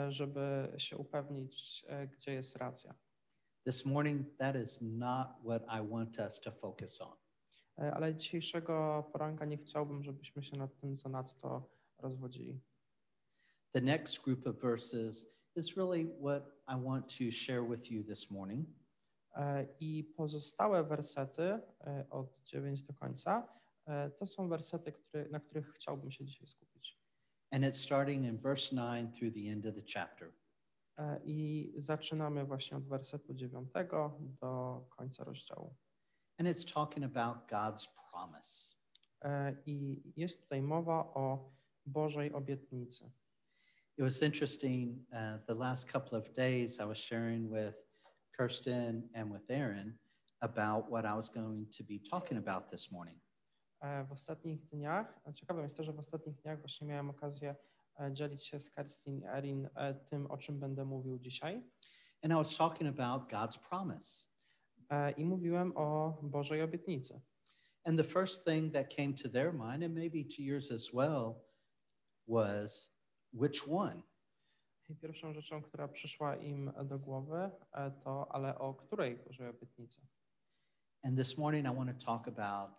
żeby 0.09 0.73
się 0.77 0.97
upewnić, 0.97 1.85
gdzie 2.11 2.33
jest 2.33 2.55
racja. 2.55 2.95
This 3.63 3.85
morning, 3.85 4.25
that 4.39 4.55
is 4.55 4.81
not 4.81 5.39
what 5.43 5.63
I 5.69 5.81
want 5.81 6.19
us 6.19 6.39
to 6.39 6.51
focus 6.51 7.01
on. 7.01 7.15
E, 7.77 7.93
Ale 7.93 8.15
dzisiejszego 8.15 9.03
poranka 9.11 9.45
nie 9.45 9.57
chciałbym, 9.57 10.03
żebyśmy 10.03 10.43
się 10.43 10.57
nad 10.57 10.77
tym 10.77 10.95
zanadto 10.95 11.69
rozwodzili. 11.97 12.61
The 13.71 13.81
next 13.81 14.23
group 14.23 14.47
of 14.47 14.55
verses 14.61 15.27
is 15.55 15.77
really 15.77 16.05
what 16.21 16.43
I 16.67 16.85
want 16.85 17.17
to 17.17 17.31
share 17.31 17.63
with 17.69 17.91
you 17.91 18.03
this 18.03 18.31
morning. 18.31 18.69
E, 19.35 19.67
I 19.79 20.03
pozostałe 20.03 20.83
wersety 20.83 21.43
e, 21.43 22.05
od 22.09 22.43
9 22.43 22.83
do 22.83 22.93
końca 22.93 23.61
to 24.17 24.27
są 24.27 24.49
wersety, 24.49 24.91
które, 24.91 25.29
na 25.29 25.39
których 25.39 25.73
chciałbym 25.73 26.11
się 26.11 26.25
dzisiaj 26.25 26.47
skupić. 26.47 26.99
And 27.51 27.63
it's 27.63 27.83
starting 27.83 28.25
in 28.25 28.37
verse 28.37 28.75
9 28.75 29.19
through 29.19 29.33
the 29.33 29.51
end 29.51 29.65
of 29.65 29.75
the 29.75 29.81
chapter. 29.93 30.31
E, 30.97 31.21
I 31.23 31.73
zaczynamy 31.77 32.45
właśnie 32.45 32.77
od 32.77 32.87
wersetu 32.87 33.33
9 33.33 33.69
do 34.41 34.85
końca 34.89 35.23
rozdziału. 35.23 35.75
And 36.37 36.49
it's 36.49 36.73
talking 36.73 37.05
about 37.05 37.37
God's 37.49 37.87
promise. 38.11 38.75
E, 39.21 39.55
I 39.65 40.01
jest 40.15 40.41
tutaj 40.43 40.61
mowa 40.61 41.13
o 41.13 41.51
Bożej 41.85 42.33
obietnicy. 42.33 43.11
It 43.97 44.03
was 44.03 44.21
interesting, 44.21 45.05
uh, 45.11 45.45
the 45.45 45.53
last 45.53 45.91
couple 45.91 46.17
of 46.17 46.33
days 46.33 46.79
I 46.79 46.85
was 46.85 46.97
sharing 46.97 47.51
with 47.51 47.75
Kirsten 48.37 49.09
and 49.13 49.31
with 49.31 49.51
Aaron 49.51 49.97
about 50.39 50.89
what 50.89 51.05
I 51.05 51.13
was 51.13 51.29
going 51.29 51.67
to 51.77 51.83
be 51.83 51.99
talking 51.99 52.37
about 52.37 52.71
this 52.71 52.91
morning. 52.91 53.19
W 54.07 54.11
ostatnich 54.11 54.67
dniach, 54.67 55.19
a 55.25 55.33
ciekawe 55.33 55.63
jest 55.63 55.77
to, 55.77 55.83
że 55.83 55.93
w 55.93 55.99
ostatnich 55.99 56.35
dniach 56.35 56.59
właśnie 56.59 56.87
miałem 56.87 57.09
okazję 57.09 57.55
dzielić 58.09 58.47
się 58.47 58.59
z 58.59 58.71
Kerstin 58.71 59.19
i 59.19 59.25
Erin 59.25 59.69
e, 59.75 59.93
tym, 59.93 60.31
o 60.31 60.37
czym 60.37 60.59
będę 60.59 60.85
mówił 60.85 61.19
dzisiaj. 61.19 61.63
And 62.23 62.33
I 62.33 62.35
was 62.35 62.55
talking 62.55 62.99
about 62.99 63.31
God's 63.31 63.59
promise. 63.69 64.27
E, 64.89 65.11
I 65.11 65.25
mówiłem 65.25 65.77
o 65.77 66.17
Bożej 66.21 66.61
obietnicy. 66.61 67.21
And 67.83 67.97
the 67.97 68.03
first 68.03 68.45
thing 68.45 68.73
that 68.73 68.95
came 68.95 69.13
to 69.13 69.29
their 69.29 69.53
mind, 69.53 69.83
and 69.83 69.95
maybe 69.95 70.23
to 70.23 70.41
yours 70.41 70.71
as 70.71 70.93
well, 70.93 71.35
was 72.27 72.93
which 73.33 73.67
one? 73.67 74.03
I 74.89 74.95
pierwszą 74.95 75.33
rzeczą, 75.33 75.61
która 75.61 75.87
przyszła 75.87 76.35
im 76.35 76.71
do 76.85 76.99
głowy, 76.99 77.51
e, 77.73 77.91
to 77.91 78.31
ale 78.31 78.59
o 78.59 78.73
której 78.73 79.17
Bożej 79.17 79.47
obietnicy? 79.47 80.01
And 81.03 81.17
this 81.17 81.37
morning, 81.37 81.65
I 81.65 81.75
want 81.75 81.99
to 81.99 82.05
talk 82.05 82.27
about 82.27 82.71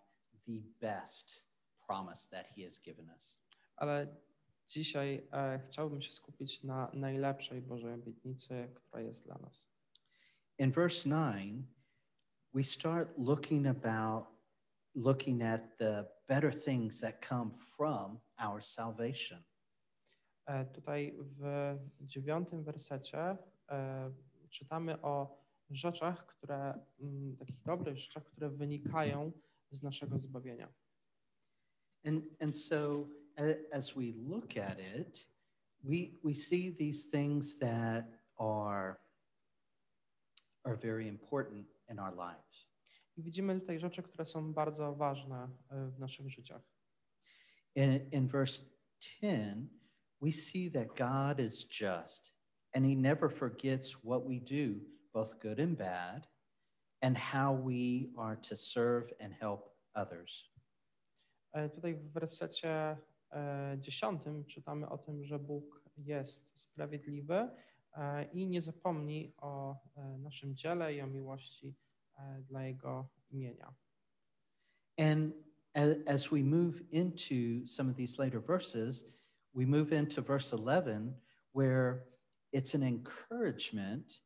the 0.45 0.61
best 0.79 1.47
promise 1.87 2.29
that 2.29 2.47
He 2.47 2.63
has 2.63 2.79
given 2.79 3.09
us. 3.09 3.43
Ale 3.75 4.07
dzisiaj 4.73 5.27
e, 5.31 5.59
chciałbym 5.65 6.01
się 6.01 6.11
skupić 6.11 6.63
na 6.63 6.91
najlepszej 6.93 7.61
Bożej 7.61 7.93
obietnicy, 7.93 8.71
która 8.75 9.01
jest 9.01 9.25
dla 9.25 9.37
nas. 9.37 9.71
In 10.59 10.71
verse 10.71 11.09
9, 11.09 11.65
we 12.53 12.63
start 12.63 13.17
looking 13.17 13.67
about 13.67 14.25
looking 14.95 15.43
at 15.43 15.77
the 15.77 16.05
better 16.27 16.63
things 16.63 16.99
that 16.99 17.25
come 17.27 17.51
from 17.75 18.19
our 18.37 18.63
salvation. 18.63 19.43
E, 20.45 20.65
Tutaj 20.65 21.17
w 21.19 21.77
dziewiątym 22.01 22.63
wersecie 22.63 23.37
e, 23.69 24.11
czytamy 24.49 25.01
o 25.01 25.43
rzeczach, 25.69 26.25
które, 26.25 26.85
mm, 26.99 27.37
takich 27.37 27.61
dobrych 27.61 27.97
rzeczach, 27.97 28.23
które 28.23 28.49
wynikają 28.49 29.31
z 29.71 29.83
naszego 29.83 30.19
zbawienia. 30.19 30.73
And, 32.05 32.25
and 32.41 32.57
so 32.57 33.07
as 33.71 33.95
we 33.95 34.13
look 34.17 34.57
at 34.57 34.79
it, 34.79 35.27
we, 35.83 36.19
we 36.23 36.33
see 36.33 36.69
these 36.69 37.05
things 37.05 37.57
that 37.59 38.05
are, 38.39 38.99
are 40.65 40.75
very 40.75 41.07
important 41.07 41.65
in 41.89 41.99
our 41.99 42.13
lives. 42.15 42.67
I 43.17 43.23
widzimy 43.23 43.59
tutaj 43.59 43.79
rzeczy, 43.79 44.03
które 44.03 44.25
są 44.25 44.53
bardzo 44.53 44.95
ważne 44.95 45.49
w 45.71 45.99
naszych 45.99 46.29
życiach. 46.29 46.61
In, 47.75 48.09
in 48.11 48.27
verse 48.27 48.61
10, 49.21 49.69
we 50.21 50.31
see 50.31 50.71
that 50.71 50.95
God 50.95 51.39
is 51.39 51.65
just 51.81 52.33
and 52.73 52.85
he 52.85 52.95
never 52.95 53.29
forgets 53.29 54.03
what 54.03 54.25
we 54.25 54.39
do, 54.39 54.81
both 55.13 55.39
good 55.39 55.59
and 55.59 55.77
bad, 55.77 56.27
and 57.01 57.17
how 57.17 57.51
we 57.53 58.09
are 58.17 58.35
to 58.35 58.55
serve 58.55 59.13
and 59.19 59.33
help 59.33 59.69
others. 59.95 60.49
Tutaj 61.75 61.95
w 61.95 62.13
wersecie 62.13 62.97
e, 63.33 63.77
dziesiątym 63.79 64.45
czytamy 64.45 64.89
o 64.89 64.97
tym, 64.97 65.23
że 65.23 65.39
Bóg 65.39 65.83
jest 65.97 66.59
sprawiedliwy 66.59 67.49
e, 67.95 68.23
i 68.23 68.47
nie 68.47 68.61
zapomni 68.61 69.33
o 69.37 69.75
e, 69.95 70.17
naszym 70.17 70.55
dziele 70.55 70.93
i 70.93 71.01
o 71.01 71.07
miłości 71.07 71.75
e, 72.19 72.41
dla 72.41 72.65
Jego 72.65 73.09
imienia. 73.29 73.73
And 74.97 75.33
as 76.07 76.27
we 76.27 76.43
move 76.43 76.81
into 76.91 77.65
some 77.65 77.89
of 77.89 77.95
these 77.95 78.19
later 78.19 78.39
verses, 78.39 79.05
we 79.53 79.65
move 79.65 79.91
into 79.91 80.21
verse 80.21 80.53
11, 80.53 81.15
where 81.53 82.05
it's 82.51 82.75
an 82.75 82.83
encouragement 82.83 84.21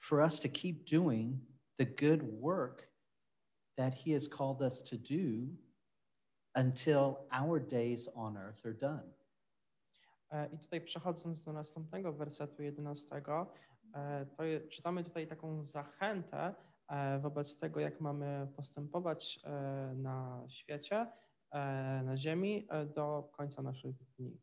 for 0.00 0.20
us 0.20 0.40
to 0.40 0.48
keep 0.48 0.84
doing 0.84 1.40
the 1.78 1.84
good 1.84 2.22
work 2.22 2.88
that 3.76 3.94
He 3.94 4.10
has 4.12 4.26
called 4.26 4.60
us 4.60 4.82
to 4.82 4.96
do 4.96 5.48
until 6.54 7.16
our 7.30 7.60
days 7.60 8.08
on 8.14 8.36
earth 8.36 8.66
are 8.66 8.74
done. 8.74 9.18
E, 10.30 10.48
I 10.52 10.58
tutaj 10.58 10.80
przechodząc 10.80 11.44
do 11.44 11.52
następnego 11.52 12.12
wersetu 12.12 12.62
11, 12.62 13.16
e, 13.94 14.26
to 14.26 14.42
czytamy 14.70 15.04
tutaj 15.04 15.26
taką 15.26 15.62
zachętę 15.62 16.54
e, 16.88 17.18
wobec 17.18 17.58
tego, 17.58 17.80
jak 17.80 18.00
mamy 18.00 18.48
postępować 18.56 19.40
na 19.94 20.44
świecie, 20.48 21.06
na 22.04 22.16
ziemi 22.16 22.68
do 22.94 23.30
końca 23.32 23.62
naszych 23.62 23.96
dni. 23.96 24.40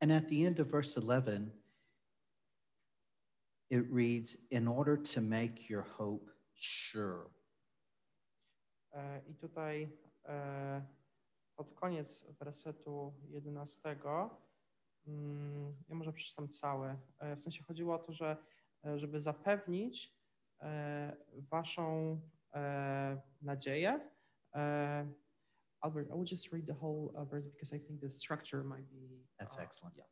And 0.00 0.12
at 0.12 0.28
the 0.28 0.46
end 0.46 0.60
of 0.60 0.68
verse 0.68 1.00
11, 1.00 1.50
it 3.70 3.84
reads, 3.90 4.36
In 4.50 4.68
order 4.68 4.96
to 5.14 5.20
make 5.20 5.70
your 5.70 5.82
hope 5.82 6.30
sure. 6.54 7.30
I 9.28 9.34
tutaj 9.34 9.88
pod 11.56 11.74
koniec 11.74 12.26
wersetu 12.38 13.14
11, 13.28 13.96
mm, 15.06 15.74
ja 15.88 15.94
może 15.94 16.12
przeczytam 16.12 16.48
cały. 16.48 16.96
E, 17.18 17.36
W 17.36 17.42
sensie 17.42 17.62
chodziło 17.64 17.94
o 17.94 17.98
to, 17.98 18.12
że 18.12 18.36
e, 18.86 18.98
żeby 18.98 19.20
zapewnić 19.20 20.18
e, 20.60 21.16
waszą 21.50 22.20
e, 22.54 23.20
nadzieję. 23.42 24.10
e, 24.54 25.12
Albert, 25.80 26.08
I 26.08 26.12
will 26.12 26.24
just 26.30 26.52
read 26.52 26.66
the 26.66 26.74
whole 26.74 27.12
uh, 27.14 27.24
verse 27.30 27.48
because 27.48 27.76
I 27.76 27.80
think 27.80 28.00
the 28.00 28.10
structure 28.10 28.64
might 28.64 28.86
be. 28.90 29.24
That's 29.38 29.56
uh, 29.56 29.62
excellent. 29.62 29.96
yeah. 29.96 30.08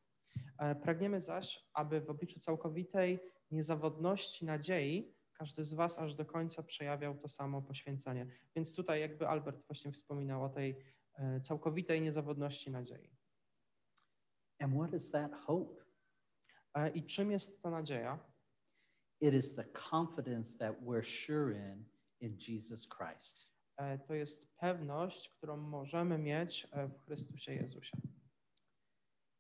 E, 0.59 0.75
Pragniemy 0.75 1.21
zaś, 1.21 1.69
aby 1.75 2.01
w 2.01 2.11
obliczu 2.11 2.39
całkowitej 2.41 3.21
niezawodności 3.51 4.45
nadziei 4.45 5.16
każdy 5.39 5.65
z 5.65 5.75
Was 5.75 5.99
aż 5.99 6.15
do 6.15 6.25
końca 6.25 6.63
przejawiał 6.63 7.19
to 7.19 7.29
samo 7.29 7.63
poświęcenie. 7.63 8.27
Więc 8.57 8.75
tutaj 8.75 9.01
jakby 9.01 9.29
Albert 9.29 9.67
właśnie 9.67 9.93
wspominał 9.93 10.45
o 10.45 10.49
tej 10.49 10.85
e, 11.15 11.41
całkowitej 11.41 12.01
niezawodności 12.01 12.71
nadziei. 12.71 13.17
And 14.59 14.75
what 14.75 14.95
is 14.95 15.11
that 15.11 15.35
hope? 15.35 15.85
E, 16.75 16.91
I 16.91 17.07
czym 17.07 17.31
jest 17.31 17.63
ta 17.63 17.71
nadzieja? 17.71 18.19
It 19.21 19.35
is 19.35 19.55
the 19.55 19.65
confidence 19.65 20.59
that 20.59 20.77
we're 20.81 21.27
sure 21.27 21.53
in 21.53 21.97
in 22.21 22.37
Jesus 22.49 22.89
Christ. 22.89 23.51
E, 23.77 23.99
To 23.99 24.15
jest 24.15 24.57
pewność, 24.57 25.29
którą 25.29 25.57
możemy 25.57 26.19
mieć 26.19 26.69
w 26.89 27.05
Chrystusie 27.05 27.55
Jezusie. 27.55 27.99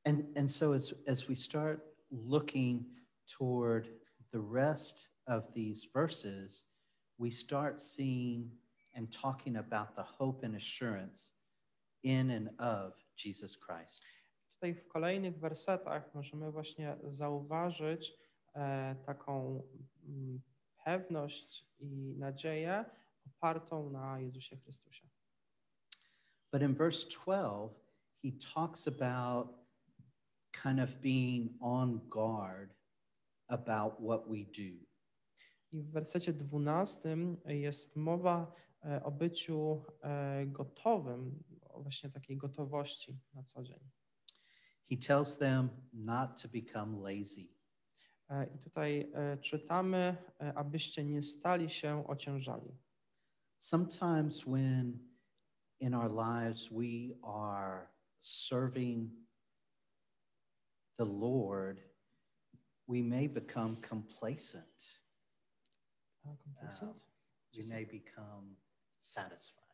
And, 0.05 0.38
and 0.38 0.53
so 0.53 0.75
as, 0.75 0.95
as 1.09 1.25
we 1.25 1.37
start 1.37 1.81
looking 2.11 2.87
toward 3.38 3.88
the 4.33 4.41
rest 4.53 5.16
of 5.26 5.52
these 5.54 5.88
verses, 5.95 6.66
we 7.18 7.30
start 7.30 7.80
seeing 7.80 8.50
and 8.95 9.12
talking 9.12 9.56
about 9.56 9.95
the 9.97 10.02
hope 10.02 10.45
and 10.45 10.56
assurance 10.56 11.33
in 12.02 12.30
and 12.30 12.50
of 12.59 12.92
Jesus 13.16 13.56
Christ. 13.56 14.04
Tutaj 14.54 14.75
w 14.75 14.88
kolejnych 14.88 15.38
wersetach 15.38 16.14
możemy 16.14 16.52
właśnie 16.52 16.97
zauważyć 17.11 18.12
e, 18.54 18.97
taką 19.06 19.62
mm, 20.09 20.40
pewność 20.85 21.66
i 21.78 22.14
nadzieję 22.18 22.85
opartą 23.26 23.90
na 23.90 24.21
Jezusie 24.21 24.56
Chrystusie. 24.56 25.09
But 26.52 26.62
in 26.62 26.75
verse 26.75 27.04
12, 27.04 27.75
he 28.23 28.33
talks 28.54 28.87
about 28.88 29.49
kind 30.52 30.80
of 30.80 31.00
being 31.00 31.50
on 31.61 32.00
guard 32.09 32.75
about 33.49 34.00
what 34.00 34.28
we 34.28 34.45
do. 34.45 34.86
I 35.73 35.83
w 35.83 35.91
wersecie 35.91 36.33
12 36.33 37.17
jest 37.47 37.97
mowa 37.97 38.53
e, 38.85 39.03
o 39.05 39.11
byciu 39.11 39.85
e, 40.03 40.47
gotowym, 40.47 41.45
właśnie 41.77 42.11
takiej 42.11 42.37
gotowości 42.37 43.19
na 43.35 43.43
co 43.43 43.63
dzień. 43.63 43.91
He 44.91 44.97
tells 44.97 45.39
them 45.39 45.69
not 45.93 46.43
to 46.43 46.49
become 46.49 47.11
lazy. 47.11 47.49
E, 48.29 48.47
I 48.55 48.59
tutaj 48.59 49.13
czytamy, 49.41 50.17
abyście 50.55 51.05
nie 51.05 51.23
stali 51.23 51.71
się 51.71 52.07
ociężali. 52.07 52.79
Sometimes 53.59 54.45
when 54.45 54.99
in 55.81 55.95
our 55.95 56.11
lives 56.11 56.69
we 56.69 57.15
are 57.23 57.89
serving 58.19 59.11
the 60.99 61.05
Lord, 61.05 61.81
we 62.89 63.03
may 63.03 63.29
become 63.29 63.77
complacent. 63.89 65.06
A, 66.26 66.37
complacent? 66.45 67.04
We 67.56 67.62
may 67.68 67.87
become 67.87 68.56
satisfied. 68.99 69.66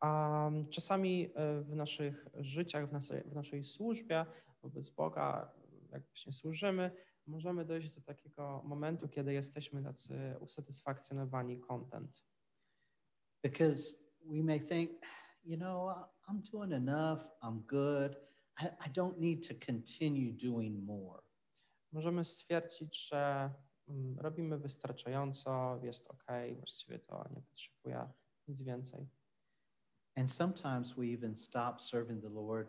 A 0.00 0.46
mm, 0.46 0.68
czasami 0.70 1.30
e, 1.34 1.60
w 1.60 1.74
naszych 1.76 2.26
życiach, 2.34 2.88
w 2.88 2.92
naszej, 2.92 3.22
w 3.22 3.34
naszej 3.34 3.64
służbie 3.64 4.26
wobec 4.62 4.90
Boga, 4.90 5.52
jak 5.90 6.06
właśnie 6.06 6.32
służymy, 6.32 6.90
możemy 7.26 7.64
dojść 7.64 7.90
do 7.90 8.00
takiego 8.00 8.62
momentu, 8.64 9.08
kiedy 9.08 9.32
jesteśmy 9.32 9.82
tacy 9.82 10.36
usatysfakcjonowani 10.40 11.60
content. 11.60 12.24
Because 13.42 13.96
we 14.24 14.42
may 14.42 14.60
think, 14.60 14.90
you 15.44 15.56
know, 15.56 15.94
I'm 16.28 16.50
doing 16.52 16.72
enough, 16.72 17.20
I'm 17.42 17.60
good. 17.66 18.16
I, 18.60 18.66
I 18.86 18.90
don't 18.90 19.18
need 19.18 19.48
to 19.48 19.54
continue 19.66 20.32
doing 20.32 20.84
more. 20.84 21.22
Możemy 21.92 22.24
stwierdzić, 22.24 23.08
że 23.08 23.50
robimy 24.16 24.58
wystarczająco, 24.58 25.78
jest 25.82 26.10
ok, 26.10 26.24
właściwie 26.56 26.98
to 26.98 27.24
nie 27.34 27.42
potrzebuję 27.42 28.08
nic 28.48 28.62
więcej. 28.62 29.08
And 30.16 30.30
sometimes 30.30 30.92
we 30.92 31.04
even 31.14 31.36
stop 31.36 31.82
serving 31.82 32.22
the 32.22 32.30
Lord 32.30 32.68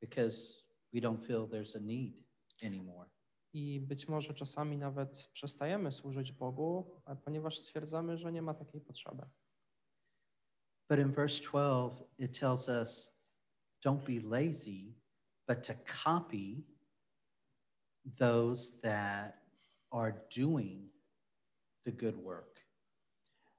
because 0.00 0.62
we 0.92 1.00
don't 1.00 1.26
feel 1.26 1.48
there's 1.48 1.76
a 1.76 1.80
need 1.80 2.14
anymore. 2.62 3.10
I 3.52 3.80
być 3.80 4.08
może 4.08 4.34
czasami 4.34 4.76
nawet 4.76 5.30
przestajemy 5.32 5.92
służyć 5.92 6.32
Bogu, 6.32 7.00
e, 7.06 7.16
ponieważ 7.16 7.58
stwierdzamy, 7.58 8.18
że 8.18 8.32
nie 8.32 8.42
ma 8.42 8.54
takiej 8.54 8.80
potrzeby. 8.80 9.22
But 10.88 10.98
in 10.98 11.12
verse 11.12 11.42
12, 11.42 12.04
it 12.18 12.38
tells 12.38 12.68
us 12.68 13.18
don't 13.84 14.04
be 14.04 14.38
lazy, 14.38 14.94
but 15.48 15.66
to 15.66 15.74
copy 16.04 16.62
those 18.18 18.80
that 18.80 19.45
are 19.90 20.12
doing 20.36 20.92
the 21.84 21.92
good 21.92 22.16
work. 22.16 22.66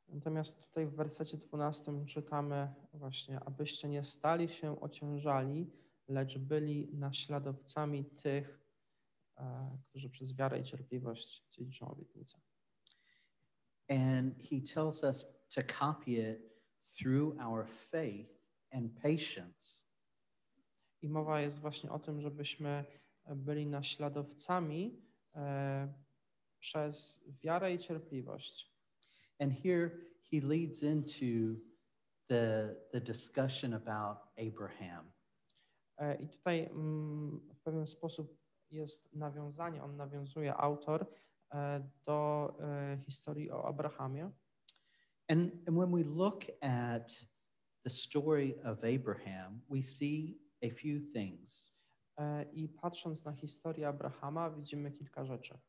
Natomiast 0.07 0.65
tutaj 0.65 0.87
w 0.87 0.95
wersecie 0.95 1.37
12 1.37 2.05
czytamy 2.05 2.73
właśnie, 2.93 3.39
abyście 3.39 3.89
nie 3.89 4.03
stali 4.03 4.49
się 4.49 4.81
ociężali, 4.81 5.71
lecz 6.07 6.37
byli 6.37 6.89
naśladowcami 6.93 8.05
tych, 8.05 8.61
e, 9.37 9.77
którzy 9.89 10.09
przez 10.09 10.35
wiarę 10.35 10.59
i 10.59 10.63
cierpliwość 10.63 11.43
dziedziczą 11.49 11.87
obietnicę. 11.87 12.39
And 13.89 14.35
he 14.49 14.61
tells 14.73 15.03
us 15.03 15.27
to 15.55 15.61
copy 15.79 16.11
it 16.11 16.39
through 16.97 17.41
our 17.41 17.67
faith 17.67 18.29
and 18.71 19.01
patience. 19.01 19.83
I 21.01 21.09
mowa 21.09 21.41
jest 21.41 21.59
właśnie 21.59 21.91
o 21.91 21.99
tym, 21.99 22.21
żebyśmy 22.21 22.85
byli 23.35 23.67
naśladowcami 23.67 25.01
e, 25.35 25.93
przez 26.59 27.23
wiarę 27.43 27.73
i 27.73 27.79
cierpliwość. 27.79 28.77
And 29.39 29.53
here 29.53 29.91
he 30.31 30.41
leads 30.41 30.83
into 30.83 31.59
the, 32.27 32.75
the 32.91 33.01
discussion 33.01 33.73
about 33.73 34.17
Abraham. 34.37 35.11
E, 35.97 36.15
I 36.15 36.27
tutaj 36.27 36.69
mm, 36.71 37.39
w 37.53 37.61
pewien 37.61 37.87
sposób 37.87 38.37
jest 38.71 39.15
nawiązanie, 39.15 39.83
on 39.83 39.97
nawiązuje 39.97 40.55
autor 40.55 41.05
e, 41.53 41.89
do 42.05 42.53
e, 42.59 42.97
historii 43.05 43.51
o 43.51 43.65
Abrahamie. 43.65 44.31
And, 45.29 45.51
and 45.67 45.77
when 45.77 45.91
we 45.91 46.03
look 46.03 46.43
at 46.61 47.25
the 47.83 47.89
story 47.89 48.55
of 48.63 48.83
Abraham, 48.83 49.61
we 49.69 49.83
see 49.83 50.39
a 50.63 50.69
few 50.69 51.01
things. 51.13 51.77
I 52.53 52.69
patrząc 52.69 53.25
na 53.25 53.31
historię 53.31 53.87
Abrahama, 53.87 54.49
widzimy 54.49 54.91
kilka 54.91 55.25
rzeczy. 55.25 55.59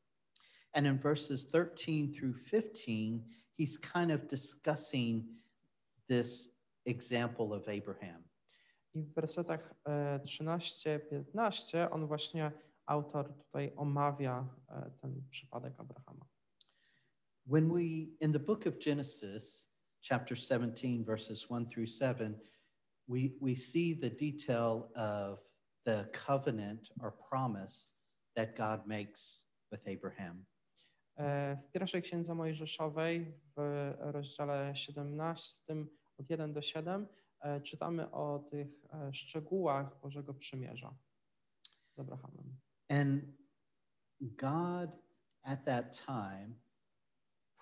And 0.75 0.87
in 0.87 0.99
verses 0.99 1.45
13 1.45 2.13
through 2.13 2.35
15, 2.35 3.25
he's 3.55 3.77
kind 3.77 4.11
of 4.11 4.29
discussing 4.29 5.25
this 6.09 6.49
example 6.87 7.53
of 7.53 7.69
Abraham. 7.69 8.25
I 8.95 9.03
w 9.03 9.15
wersetach 9.15 9.75
e, 9.87 10.19
13-15 10.25 11.93
on 11.93 12.07
właśnie, 12.07 12.53
autor 12.87 13.35
tutaj 13.35 13.73
omawia 13.77 14.49
ten 15.01 15.23
przypadek 15.31 15.75
Abrahama. 15.79 16.27
When 17.47 17.73
we, 17.73 18.09
in 18.21 18.33
the 18.33 18.39
book 18.39 18.67
of 18.67 18.79
Genesis, 18.79 19.69
chapter 20.01 20.37
17, 20.37 21.05
verses 21.05 21.51
1 21.51 21.67
through 21.67 21.87
7, 21.87 22.41
we, 23.07 23.33
we 23.41 23.55
see 23.55 23.95
the 23.95 24.11
detail 24.11 24.91
of 24.95 25.39
the 25.87 26.09
covenant 26.13 26.91
or 27.01 27.11
promise 27.11 27.89
that 28.37 28.57
God 28.57 28.87
makes 28.87 29.45
with 29.71 29.83
Abraham. 29.87 30.47
E, 31.19 31.57
W 31.57 31.71
pierwszej 31.71 32.03
księdze 32.03 32.35
Mojżeszowej, 32.35 33.35
w 33.57 33.95
rozdziale 33.99 34.77
17, 34.77 35.75
od 36.19 36.31
1 36.31 36.53
do 36.53 36.63
7, 36.63 37.07
e, 37.41 37.61
czytamy 37.61 38.11
o 38.11 38.39
tych 38.39 38.69
e, 38.93 39.15
szczegółach 39.15 40.01
Bożego 40.01 40.35
Przymierza 40.35 40.95
z 41.97 41.99
Abrahamem. 41.99 42.57
And 42.89 43.25
God 44.21 44.91
at 45.43 45.65
that 45.65 46.05
time 46.07 46.55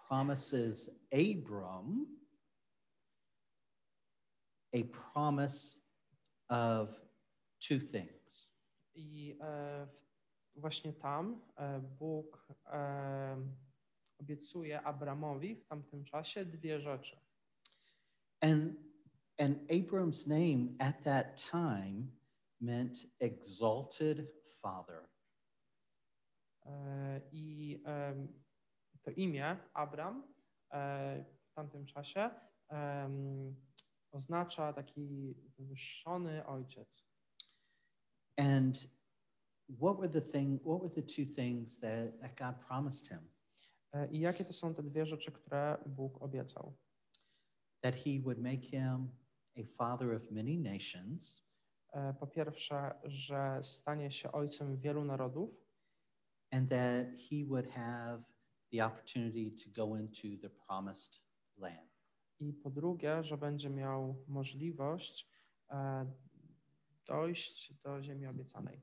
promises 0.08 0.90
Abram 1.12 2.06
a 4.74 4.78
promise 5.12 5.78
of 6.48 6.88
two 7.68 7.78
things. 7.92 8.56
I 8.94 9.38
w- 9.86 10.05
właśnie 10.56 10.92
tam 10.92 11.40
e, 11.56 11.80
Bóg 11.80 12.48
e, 12.66 13.36
obiecuje 14.18 14.82
Abramowi 14.82 15.56
w 15.56 15.66
tamtym 15.66 16.04
czasie 16.04 16.44
dwie 16.44 16.80
rzeczy. 16.80 17.20
And, 18.40 18.74
and 19.38 19.58
Abram's 19.70 20.26
name 20.26 20.68
at 20.78 21.02
that 21.02 21.50
time 21.50 22.06
meant 22.60 23.06
exalted 23.20 24.26
father. 24.62 25.08
E, 26.66 27.20
I 27.32 27.82
to 29.02 29.10
imię 29.10 29.56
Abram 29.74 30.36
w 31.50 31.52
tamtym 31.54 31.86
czasie 31.86 32.30
oznacza 34.12 34.72
taki 34.72 35.34
wywyższony 35.58 36.46
ojciec. 36.46 37.08
And 38.36 38.95
what 39.68 39.98
were 39.98 40.08
the 40.08 40.20
thing, 40.20 40.60
what 40.64 40.82
were 40.82 40.94
the 40.94 41.02
two 41.02 41.34
things 41.34 41.78
that, 41.80 42.20
that 42.20 42.36
God 42.36 42.66
promised 42.66 43.08
him? 43.08 43.20
E, 43.92 44.08
I 44.10 44.20
jakie 44.20 44.44
to 44.44 44.52
są 44.52 44.74
te 44.74 44.82
dwie 44.82 45.06
rzeczy, 45.06 45.32
które 45.32 45.78
Bóg 45.86 46.22
obiecał? 46.22 46.74
That 47.80 47.94
he 47.94 48.20
would 48.22 48.38
make 48.38 48.62
him 48.62 49.08
a 49.56 49.62
father 49.78 50.14
of 50.14 50.30
many 50.30 50.58
nations, 50.58 51.46
E, 51.92 52.14
Po 52.14 52.26
pierwsze, 52.26 52.94
że 53.04 53.58
stanie 53.62 54.10
się 54.10 54.32
ojcem 54.32 54.76
wielu 54.76 55.04
narodów 55.04 55.50
and 56.50 56.70
that 56.70 57.06
he 57.30 57.44
would 57.46 57.66
have 57.70 58.22
the 58.72 58.86
opportunity 58.86 59.50
to 59.64 59.86
go 59.86 59.96
into 59.96 60.28
the 60.42 60.50
promised 60.50 61.24
land. 61.56 61.90
i 62.40 62.52
po 62.52 62.70
drugie, 62.70 63.22
że 63.24 63.38
będzie 63.38 63.70
miał 63.70 64.24
możliwość 64.28 65.28
e, 65.70 66.06
dojść 67.06 67.74
do 67.74 68.02
ziemi 68.02 68.26
obiecanej. 68.26 68.82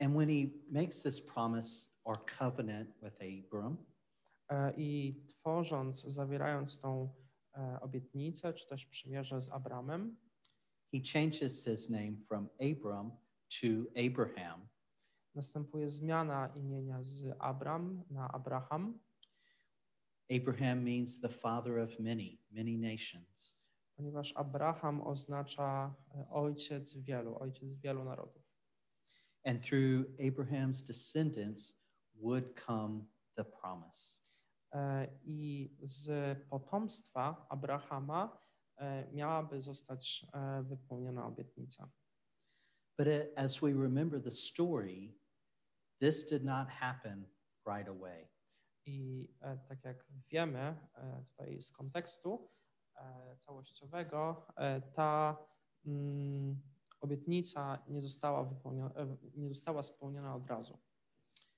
And 0.00 0.14
when 0.16 0.28
he 0.28 0.50
makes 0.70 1.02
this 1.02 1.20
promise 1.20 1.88
or 2.04 2.16
covenant 2.38 2.88
with 3.02 3.14
Abram, 3.20 3.78
E, 4.50 4.72
I 4.76 5.14
tworząc, 5.26 6.02
zawierając 6.02 6.80
tą 6.80 7.14
e, 7.54 7.80
obietnicę, 7.80 8.52
czy 8.54 8.66
też 8.66 8.86
przymierze 8.86 9.40
z 9.40 9.50
Abramem, 9.50 10.16
he 10.92 11.00
changes 11.12 11.64
his 11.64 11.90
name 11.90 12.12
from 12.28 12.48
Abram 12.72 13.10
to 13.60 13.66
Abraham. 14.06 14.68
następuje 15.34 15.88
zmiana 15.88 16.52
imienia 16.56 17.02
z 17.02 17.36
Abram 17.38 18.04
na 18.10 18.28
Abraham. 18.32 18.98
Abraham 20.30 20.84
means 20.84 21.20
the 21.20 21.28
father 21.28 21.78
of 21.78 21.98
many, 21.98 22.38
many 22.50 22.78
nations. 22.78 23.58
ponieważ 23.96 24.32
Abraham 24.36 25.00
oznacza 25.02 25.94
e, 26.14 26.28
ojciec 26.30 26.96
wielu, 26.96 27.38
ojciec 27.38 27.72
wielu 27.74 28.04
narodów. 28.04 28.37
And 29.44 29.62
through 29.62 30.06
Abraham's 30.18 30.82
descendants 30.82 31.74
would 32.20 32.54
come 32.66 33.06
the 33.36 33.44
promise. 33.44 34.20
E, 34.74 35.08
I 35.24 35.70
z 35.82 36.38
potomstwa 36.48 37.46
Abrahama 37.48 38.38
e, 38.76 39.12
miałaby 39.12 39.62
zostać 39.62 40.26
e, 40.32 40.62
wypełniona 40.62 41.26
obietnica. 41.26 41.90
But 42.98 43.08
as 43.36 43.60
we 43.60 43.72
remember 43.72 44.22
the 44.22 44.30
story, 44.30 45.14
this 46.00 46.26
did 46.26 46.44
not 46.44 46.68
happen 46.68 47.26
right 47.66 47.88
away. 47.88 48.28
I 48.86 49.28
tak 49.68 49.84
jak 49.84 50.04
wiemy 50.30 50.76
tutaj 51.28 51.62
z 51.62 51.72
kontekstu 51.72 52.50
całościowego, 53.38 54.46
ta 54.94 55.36
mm, 55.86 56.62
obietnica 57.00 57.84
nie 57.88 58.02
została, 58.02 58.44
wypełniona, 58.44 58.94
e, 58.94 59.16
nie 59.36 59.48
została 59.48 59.82
spełniona 59.82 60.34
od 60.34 60.46
razu. 60.46 60.78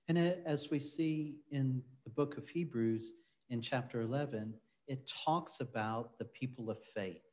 And 0.08 0.18
as 0.46 0.68
we 0.68 0.80
see 0.80 1.42
in 1.50 1.82
the 2.04 2.10
book 2.10 2.38
of 2.38 2.44
Hebrews 2.54 3.04
in 3.48 3.60
chapter 3.62 4.00
11, 4.00 4.52
it 4.86 5.12
talks 5.24 5.60
about 5.60 6.18
the 6.18 6.24
people 6.24 6.72
of 6.72 6.78
faith. 6.94 7.24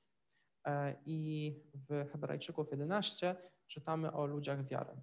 E, 0.65 0.96
I 1.06 1.54
w 1.74 2.12
Hebrajczyków 2.12 2.72
11 2.72 3.36
czytamy 3.67 4.12
o 4.12 4.26
ludziach 4.26 4.67
wiary. 4.67 5.02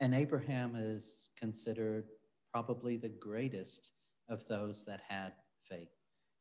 And 0.00 0.14
Abraham 0.14 0.76
is 0.96 1.30
considered 1.40 2.06
probably 2.52 2.98
the 2.98 3.08
greatest 3.08 3.94
of 4.28 4.44
those 4.44 4.84
that 4.84 5.00
had 5.00 5.32
faith. 5.68 5.92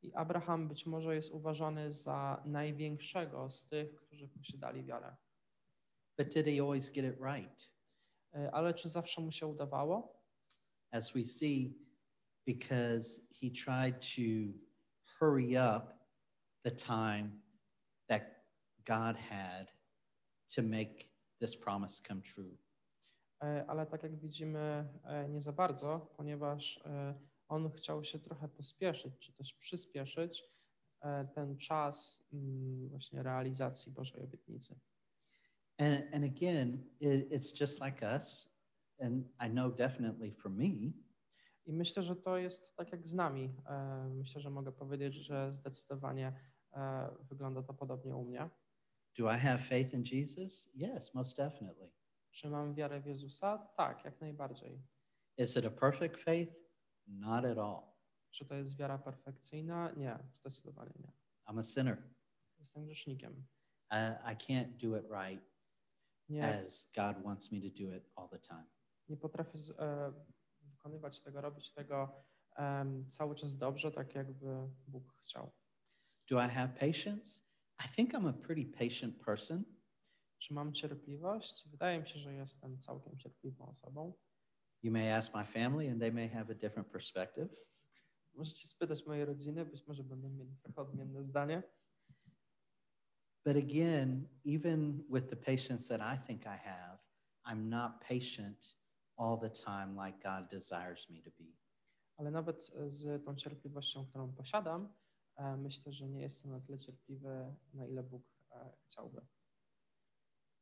I 0.01 0.13
Abraham 0.13 0.67
być 0.67 0.85
może 0.85 1.15
jest 1.15 1.31
uważany 1.31 1.93
za 1.93 2.43
największego 2.45 3.49
z 3.49 3.67
tych, 3.67 3.95
którzy 3.95 4.27
posiadali 4.27 4.83
wiarę. 4.83 5.15
But 6.17 6.33
did 6.33 6.45
he 6.45 6.61
always 6.61 6.89
get 6.89 7.05
it 7.05 7.19
right? 7.19 7.73
E, 8.35 8.51
Ale 8.51 8.73
czy 8.73 8.89
zawsze 8.89 9.21
mu 9.21 9.31
się 9.31 9.47
udawało? 9.47 10.23
As 10.91 11.13
we 11.13 11.25
see, 11.25 11.77
because 12.45 13.21
he 13.41 13.49
tried 13.49 14.01
to 14.01 14.21
hurry 15.19 15.57
up 15.57 15.93
the 16.63 16.71
time 16.71 17.41
that 18.07 18.23
God 18.85 19.17
had 19.17 19.67
to 20.55 20.63
make 20.63 21.09
this 21.39 21.57
promise 21.57 22.03
come 22.07 22.21
true. 22.21 22.57
E, 23.43 23.65
Ale 23.67 23.85
tak 23.85 24.03
jak 24.03 24.19
widzimy, 24.19 24.89
e, 25.03 25.29
nie 25.29 25.41
za 25.41 25.51
bardzo, 25.51 26.13
ponieważ 26.17 26.83
on 27.47 27.71
chciał 27.71 28.03
się 28.03 28.19
trochę 28.19 28.47
pospieszyć, 28.49 29.17
czy 29.19 29.33
też 29.33 29.53
przyspieszyć 29.53 30.43
ten 31.35 31.57
czas 31.57 32.23
mm, 32.33 32.89
właśnie 32.89 33.23
realizacji 33.23 33.91
Bożej 33.91 34.21
obietnicy. 34.21 34.79
And, 35.79 36.03
and 36.13 36.23
again, 36.23 36.83
it, 36.99 37.27
it's 37.31 37.59
just 37.59 37.81
like 37.81 38.05
us. 38.15 38.49
And 38.99 39.25
I 39.39 39.49
know 39.49 39.71
definitely 39.75 40.31
for 40.31 40.51
me, 40.51 40.93
I 41.65 41.73
myślę, 41.73 42.03
że 42.03 42.15
to 42.15 42.37
jest 42.37 42.75
tak 42.75 42.91
jak 42.91 43.07
z 43.07 43.13
nami. 43.13 43.55
E, 43.65 44.09
Myślę, 44.09 44.41
że 44.41 44.49
mogę 44.49 44.71
powiedzieć, 44.71 45.13
że 45.15 45.53
zdecydowanie 45.53 46.33
e, 46.73 47.09
wygląda 47.29 47.63
to 47.63 47.73
podobnie 47.73 48.15
u 48.15 48.25
mnie. 48.25 48.49
do 49.17 49.31
I 49.35 49.37
have 49.39 49.57
faith 49.57 49.93
in 49.93 50.03
Jesus? 50.11 50.69
Yes, 50.75 51.13
most 51.13 51.37
definitely. 51.37 51.91
Czy 52.31 52.49
mam 52.49 52.75
wiarę 52.75 53.01
w 53.01 53.05
Jezusa? 53.05 53.57
Tak, 53.77 54.05
jak 54.05 54.21
najbardziej. 54.21 54.81
Is 55.37 55.57
it 55.57 55.65
a 55.65 55.69
perfect 55.71 56.17
faith? 56.17 56.53
Not 57.07 57.45
at 57.45 57.57
all. 57.57 57.81
Czy 58.31 58.45
to 58.45 58.55
jest 58.55 58.77
wiara 58.77 58.97
perfekcyjna? 58.97 59.91
Nie, 59.91 60.19
zdecydowanie 60.33 60.93
nie. 60.99 61.11
I'm 61.47 61.59
a 61.59 61.63
sinner. 61.63 62.03
Jestem 62.59 62.85
grzesznikiem. 62.85 63.45
I, 63.91 63.95
I 64.33 64.35
can't 64.35 64.77
do 64.89 64.97
it 64.97 65.05
right 65.11 65.52
Nie, 66.29 66.59
as 66.65 66.91
God 66.95 67.23
wants 67.23 67.51
me 67.51 67.61
to 67.61 67.67
do 67.67 67.95
it 67.97 68.11
all 68.15 68.29
the 68.29 68.39
time. 68.39 68.65
nie 69.09 69.17
potrafię 69.17 69.57
z, 69.57 69.69
e, 69.79 70.13
wykonywać 70.61 71.21
tego, 71.21 71.41
robić 71.41 71.73
tego 71.73 72.25
em, 72.55 73.09
cały 73.09 73.35
czas 73.35 73.57
dobrze, 73.57 73.91
tak 73.91 74.15
jakby 74.15 74.69
Bóg 74.87 75.13
chciał. 75.21 75.51
Do 76.29 76.45
I 76.45 76.49
have 76.49 76.69
patience? 76.79 77.41
I 77.85 77.89
think 77.95 78.13
I'm 78.13 78.29
a 78.29 78.33
pretty 78.33 78.65
patient 78.77 79.25
person. 79.25 79.63
Czy 80.37 80.53
mam 80.53 80.73
cierpliwość? 80.73 81.69
Wydaje 81.69 81.99
mi 81.99 82.07
się, 82.07 82.19
że 82.19 82.33
jestem 82.33 82.79
całkiem 82.79 83.17
cierpliwą 83.17 83.69
osobą. 83.69 84.13
You 84.83 84.91
may 84.91 85.11
ask 85.13 85.35
my 85.35 85.45
family, 85.45 85.91
and 85.91 85.99
they 85.99 86.11
may 86.11 86.29
have 86.29 86.51
a 86.51 86.55
different 86.55 86.91
perspective. 86.91 87.49
Możecie 88.33 88.67
spytać 88.67 89.05
mojej 89.05 89.25
rodziny, 89.25 89.65
być 89.65 89.87
może 89.87 90.03
będą 90.03 90.29
mieli 90.29 90.57
trochę 90.57 90.81
odmienne 90.81 91.23
zdanie. 91.23 91.63
But 93.45 93.55
again, 93.57 94.27
even 94.45 95.03
with 95.09 95.29
the 95.29 95.35
patience 95.35 95.87
that 95.87 96.01
I 96.01 96.17
think 96.27 96.45
I 96.45 96.57
have, 96.57 96.99
I'm 97.45 97.69
not 97.69 98.01
patient 98.09 98.75
all 99.17 99.37
the 99.37 99.49
time 99.49 99.95
like 99.95 100.23
God 100.23 100.49
desires 100.49 101.09
me 101.09 101.21
to 101.21 101.29
be. 101.31 101.53
Ale 102.17 102.31
nawet 102.31 102.71
z 102.87 103.25
tą 103.25 103.35
cierpliwością, 103.35 104.05
którą 104.05 104.33
posiadam, 104.33 104.93
e, 105.35 105.57
myślę, 105.57 105.93
że 105.93 106.09
nie 106.09 106.21
jestem 106.21 106.51
na 106.51 106.59
tyle 106.59 106.79
cierpliwy, 106.79 107.55
na 107.73 107.85
ile 107.85 108.03
Bóg 108.03 108.23
e, 108.51 108.73
chciałby. 108.83 109.21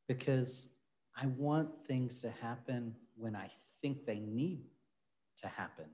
because 0.08 0.70
I 1.16 1.26
want 1.28 1.70
things 1.88 2.20
to 2.20 2.32
happen 2.42 2.96
when 3.16 3.36
I 3.36 3.50
think 3.82 4.06
they 4.06 4.20
need 4.20 4.64
to 5.42 5.48
happen. 5.48 5.90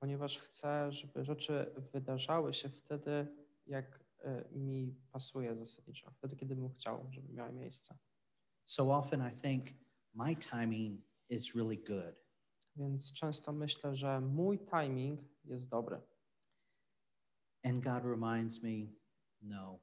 Ponieważ 0.00 0.38
chcę, 0.38 0.92
żeby 0.92 1.24
rzeczy 1.24 1.74
wydarzały 1.92 2.54
się 2.54 2.68
wtedy, 2.68 3.26
jak 3.66 4.05
mi 4.52 4.94
pasuje 5.12 5.56
zasadniczo, 5.56 6.10
wtedy, 6.10 6.36
kiedy 6.36 6.56
bym 6.56 6.70
chciał, 6.70 7.06
żeby 7.10 7.32
miały 7.32 7.52
miejsce. 7.52 7.98
So 8.64 8.96
often 8.96 9.32
I 9.32 9.40
think 9.40 9.66
my 10.14 10.36
timing 10.36 11.00
is 11.28 11.54
really 11.54 11.76
good. 11.76 12.14
Więc 12.76 13.12
często 13.12 13.52
myślę, 13.52 13.94
że 13.94 14.20
mój 14.20 14.58
timing 14.58 15.20
jest 15.44 15.68
dobry. 15.68 16.00
And 17.62 17.84
God 17.84 18.04
reminds 18.04 18.62
me, 18.62 18.86
no, 19.40 19.78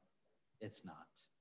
it's 0.62 0.86
not. 0.86 1.32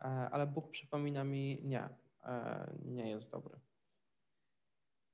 E, 0.00 0.04
Ale 0.04 0.46
Bóg 0.46 0.70
przypomina 0.70 1.24
mi, 1.24 1.60
nie, 1.64 1.88
e, 2.24 2.72
nie 2.84 3.10
jest 3.10 3.30
dobry. 3.30 3.60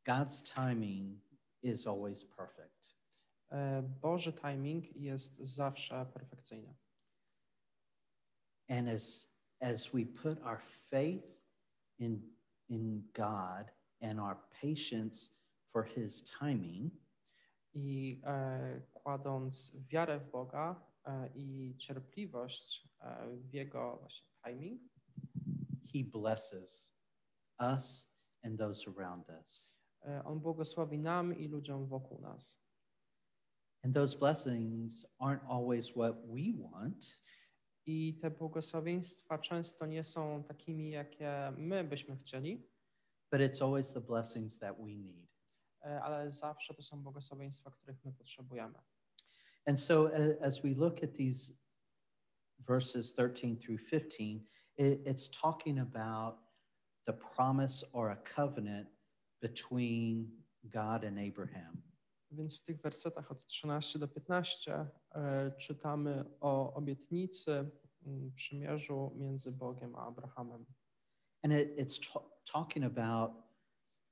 God's 0.06 0.42
timing 0.54 1.20
is 1.62 1.86
always 1.86 2.24
perfect. 2.24 2.96
E, 3.50 3.82
Boży 3.82 4.32
timing 4.32 4.96
jest 4.96 5.38
zawsze 5.38 6.06
perfekcyjny. 6.14 6.74
And 8.68 8.88
as 8.88 9.28
as 9.60 9.92
we 9.92 10.04
put 10.04 10.38
our 10.44 10.60
faith 10.90 11.24
in 11.98 12.22
in 12.68 13.02
God 13.14 13.70
and 14.00 14.20
our 14.20 14.38
patience 14.62 15.30
for 15.72 15.84
his 15.84 16.22
timing, 16.22 16.90
I 17.74 18.20
e, 18.24 18.80
kładąc 18.94 19.72
wiarę 19.88 20.20
w 20.20 20.30
Boga 20.30 20.82
e, 21.04 21.28
i 21.34 21.74
cierpliwość 21.78 22.88
e, 23.00 23.36
w 23.36 23.54
Jego 23.54 23.96
właśnie 23.96 24.26
timing, 24.44 24.82
he 25.92 26.04
blesses 26.04 26.94
us 27.60 28.10
and 28.44 28.58
those 28.58 28.90
around 28.90 29.30
us. 29.40 29.72
On 30.24 30.40
błogosławi 30.40 30.98
nam 30.98 31.38
i 31.38 31.48
ludziom 31.48 31.86
wokół 31.86 32.20
nas. 32.20 32.62
And 33.84 33.94
those 33.94 34.18
blessings 34.18 35.06
aren't 35.20 35.44
always 35.48 35.90
what 35.90 36.16
we 36.26 36.52
want, 36.52 37.18
I 37.90 38.14
te 38.20 38.30
błogosławieństwa 38.30 39.38
często 39.38 39.86
nie 39.86 40.04
są 40.04 40.44
takimi, 40.44 40.90
jakie 40.90 41.52
my 41.56 41.84
byśmy 41.84 42.16
chcieli, 42.16 42.68
but 43.32 43.40
it's 43.40 43.62
always 43.64 43.92
the 43.92 44.00
blessings 44.00 44.58
that 44.58 44.76
we 44.76 44.96
need. 44.96 45.28
e, 45.84 46.02
ale 46.02 46.30
zawsze 46.30 46.74
to 46.74 46.82
są 46.82 47.02
błogosławieństwa, 47.02 47.70
których 47.70 48.04
my 48.04 48.12
potrzebujemy. 48.12 48.78
And 49.66 49.80
so 49.80 50.10
a- 50.14 50.44
as 50.46 50.60
we 50.62 50.68
look 50.74 51.04
at 51.04 51.12
these 51.16 51.52
verses 52.58 53.14
13 53.14 53.56
through 53.56 53.80
15, 53.90 54.40
it, 54.76 55.06
it's 55.06 55.40
talking 55.40 55.78
about 55.78 56.36
the 57.06 57.12
promise 57.12 57.86
or 57.92 58.10
a 58.10 58.16
covenant 58.16 58.88
between 59.40 60.30
God 60.64 61.04
and 61.04 61.18
Abraham. 61.18 61.82
Więc 62.30 62.62
w 62.62 62.64
tych 62.64 62.80
wersetach 62.80 63.30
od 63.30 63.46
13 63.46 63.98
do 63.98 64.08
15 64.08 64.86
e, 65.12 65.52
czytamy 65.58 66.24
o 66.40 66.74
obietnicy, 66.74 67.70
przymierzu 68.34 69.12
między 69.16 69.52
Bogiem 69.52 69.94
a 69.96 70.06
Abrahamem. 70.06 70.66
And 71.42 71.52
it, 71.52 71.78
it's 71.78 72.12
ta- 72.12 72.24
talking 72.52 72.84
about 72.84 73.32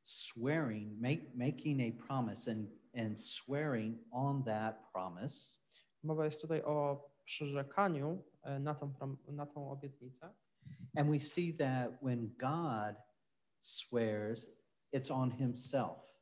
swearing, 0.02 1.00
make, 1.00 1.35
making 1.35 1.81
a 1.81 2.07
promise 2.07 2.50
and, 2.52 2.68
and 2.94 3.20
swearing 3.20 3.98
on 4.11 4.44
that 4.44 4.92
promise 4.92 5.59
Mowa 6.07 6.24
jest 6.24 6.40
tutaj 6.40 6.62
o 6.62 7.09
przyrzekaniu 7.24 8.22
e, 8.42 8.59
na 8.59 8.74
tą, 8.74 8.92
na 9.29 9.46
tą 9.46 9.70
obietnicę. 9.70 10.35
And 10.96 11.11
we 11.11 11.20
see 11.20 11.55
that 11.55 12.02
when 12.02 12.35
God 12.38 12.96
swears, 13.61 14.50
it's 14.92 15.11
on 15.11 15.31
himself. 15.31 16.15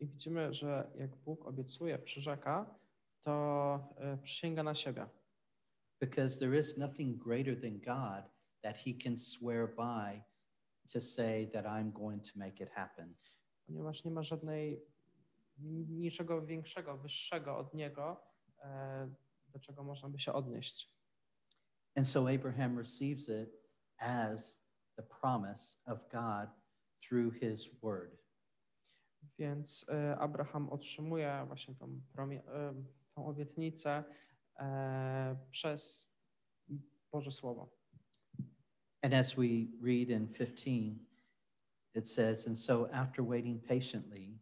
I 0.00 0.06
widzimy, 0.06 0.54
że 0.54 0.90
jak 0.98 1.16
Bóg 1.16 1.46
obiecuje, 1.46 1.98
przyrzeka, 1.98 2.74
to 3.20 3.94
e, 3.96 4.18
przysięga 4.18 4.62
na 4.62 4.74
siebie. 4.74 5.06
because 6.00 6.38
there 6.38 6.54
is 6.54 6.78
nothing 6.78 7.18
greater 7.18 7.54
than 7.54 7.78
God 7.78 8.24
that 8.62 8.76
he 8.76 8.94
can 8.94 9.16
swear 9.16 9.66
by 9.66 10.24
to 10.92 11.00
say 11.00 11.50
that 11.52 11.66
I'm 11.66 11.92
going 11.92 12.20
to 12.22 12.38
make 12.38 12.60
it 12.60 12.70
happen. 12.70 13.14
ponieważ 13.66 14.04
nie 14.04 14.10
ma 14.10 14.22
żadnej 14.22 14.82
niczego 15.88 16.42
większego, 16.46 16.96
wyższego 16.96 17.58
od 17.58 17.74
niego, 17.74 18.20
e, 18.62 19.14
do 19.48 19.58
czego 19.58 19.84
można 19.84 20.08
by 20.08 20.18
się 20.18 20.32
odnieść. 20.32 20.94
And 21.96 22.08
so 22.08 22.28
Abraham 22.28 22.78
receives 22.78 23.28
it 23.28 23.50
as 23.98 24.64
the 24.96 25.02
promise 25.02 25.78
of 25.86 25.98
God 26.08 26.48
through 27.08 27.34
his 27.34 27.80
word. 27.82 28.19
Więc 29.38 29.86
e, 29.88 30.18
Abraham 30.18 30.68
otrzymuje 30.68 31.44
właśnie 31.46 31.74
tą, 31.74 32.00
e, 32.18 32.74
tą 33.14 33.26
obietnicę 33.26 34.04
e, 34.56 35.36
przez 35.50 36.10
Boże 37.12 37.32
Słowo. 37.32 37.80
And 39.02 39.14
as 39.14 39.34
we 39.34 39.66
read 39.82 40.10
in 40.10 40.28
15, 40.28 41.06
it 41.94 42.08
says, 42.08 42.46
And 42.46 42.58
so 42.58 42.92
after 42.92 43.24
waiting 43.24 43.66
patiently, 43.66 44.38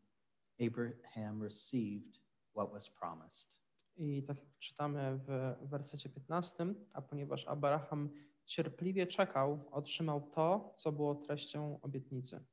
Abraham 0.60 1.42
received 1.42 2.20
what 2.54 2.72
was 2.72 2.90
promised. 2.90 3.58
I 3.96 4.22
tak 4.22 4.38
jak 4.38 4.58
czytamy 4.58 5.20
w 5.26 5.56
wersecie 5.68 6.08
15, 6.08 6.66
a 6.92 7.02
ponieważ 7.02 7.48
Abraham 7.48 8.10
cierpliwie 8.44 9.06
czekał, 9.06 9.64
otrzymał 9.70 10.30
to, 10.30 10.74
co 10.76 10.92
było 10.92 11.14
treścią 11.14 11.80
obietnicy. 11.80 12.44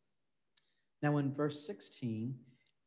Now, 1.06 1.18
in 1.18 1.32
verse 1.32 1.64
16, 1.68 2.34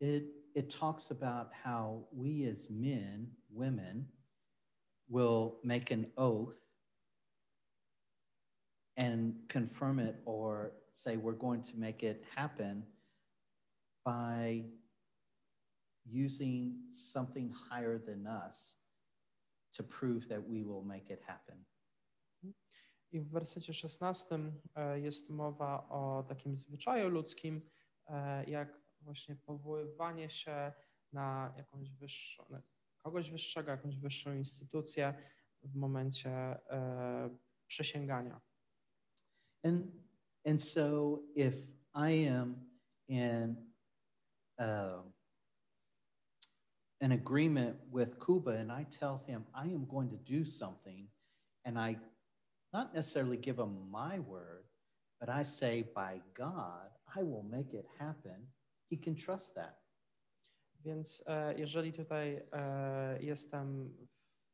it, 0.00 0.24
it 0.57 0.70
talks 0.70 1.12
about 1.12 1.50
how 1.52 2.00
we 2.12 2.46
as 2.46 2.66
men, 2.68 3.28
women, 3.48 4.07
will 5.09 5.59
make 5.62 5.92
an 5.92 6.11
oath 6.16 6.57
and 8.96 9.37
confirm 9.48 10.00
it 10.00 10.16
or 10.24 10.72
say 10.90 11.16
we're 11.16 11.31
going 11.31 11.62
to 11.62 11.76
make 11.76 12.02
it 12.02 12.24
happen 12.35 12.83
by 14.04 14.64
using 16.04 16.74
something 16.90 17.54
higher 17.70 17.98
than 18.04 18.26
us 18.26 18.74
to 19.74 19.85
prove 19.85 20.28
that 20.28 20.44
we 20.44 20.64
will 20.64 20.83
make 20.83 21.09
it 21.09 21.22
happen. 21.24 21.54
I 23.12 23.20
w 23.20 23.33
wersecie 23.33 23.74
16 23.74 24.52
e, 24.74 25.00
jest 25.00 25.31
mowa 25.31 25.88
o 25.88 26.24
takim 26.28 26.57
zwyczaju 26.57 27.09
ludzkim, 27.09 27.62
jak 28.47 28.81
właśnie 29.01 29.37
powoływanie 29.37 30.31
się 30.31 30.73
na 31.12 31.55
jakąś 31.57 31.90
wyższą, 31.90 32.44
na 32.51 32.62
kogoś 33.03 33.31
wyższego, 33.31 33.71
jakąś 33.71 33.99
wyższą 33.99 34.35
instytucję 34.35 35.14
w 35.62 35.77
momencie 35.77 36.31
e. 36.71 37.38
And 39.64 39.87
and 40.47 40.62
so 40.62 41.21
if 41.35 41.57
I 41.94 42.29
am 42.29 42.57
in 43.09 43.57
uh, 44.59 45.03
an 47.01 47.12
agreement 47.12 47.77
with 47.92 48.18
Cuba 48.18 48.53
and 48.53 48.71
I 48.71 48.85
tell 48.85 49.18
him 49.27 49.44
I 49.55 49.75
am 49.75 49.87
going 49.87 50.11
to 50.11 50.16
do 50.16 50.44
something, 50.44 51.11
and 51.64 51.79
I 51.79 51.99
not 52.73 52.94
necessarily 52.94 53.37
give 53.37 53.59
him 53.59 53.90
my 53.90 54.21
word, 54.21 54.64
but 55.21 55.29
I 55.29 55.44
say 55.44 55.83
by 55.94 56.23
God 56.35 56.97
I 57.16 57.25
will 57.25 57.42
make 57.42 57.75
it 57.75 57.87
happen. 57.99 58.51
He 58.90 58.97
can 59.05 59.16
trust 59.16 59.55
that. 59.55 59.88
Więc 60.81 61.25
e, 61.27 61.59
jeżeli 61.59 61.92
tutaj 61.92 62.47
e, 62.53 63.23
jestem 63.23 63.97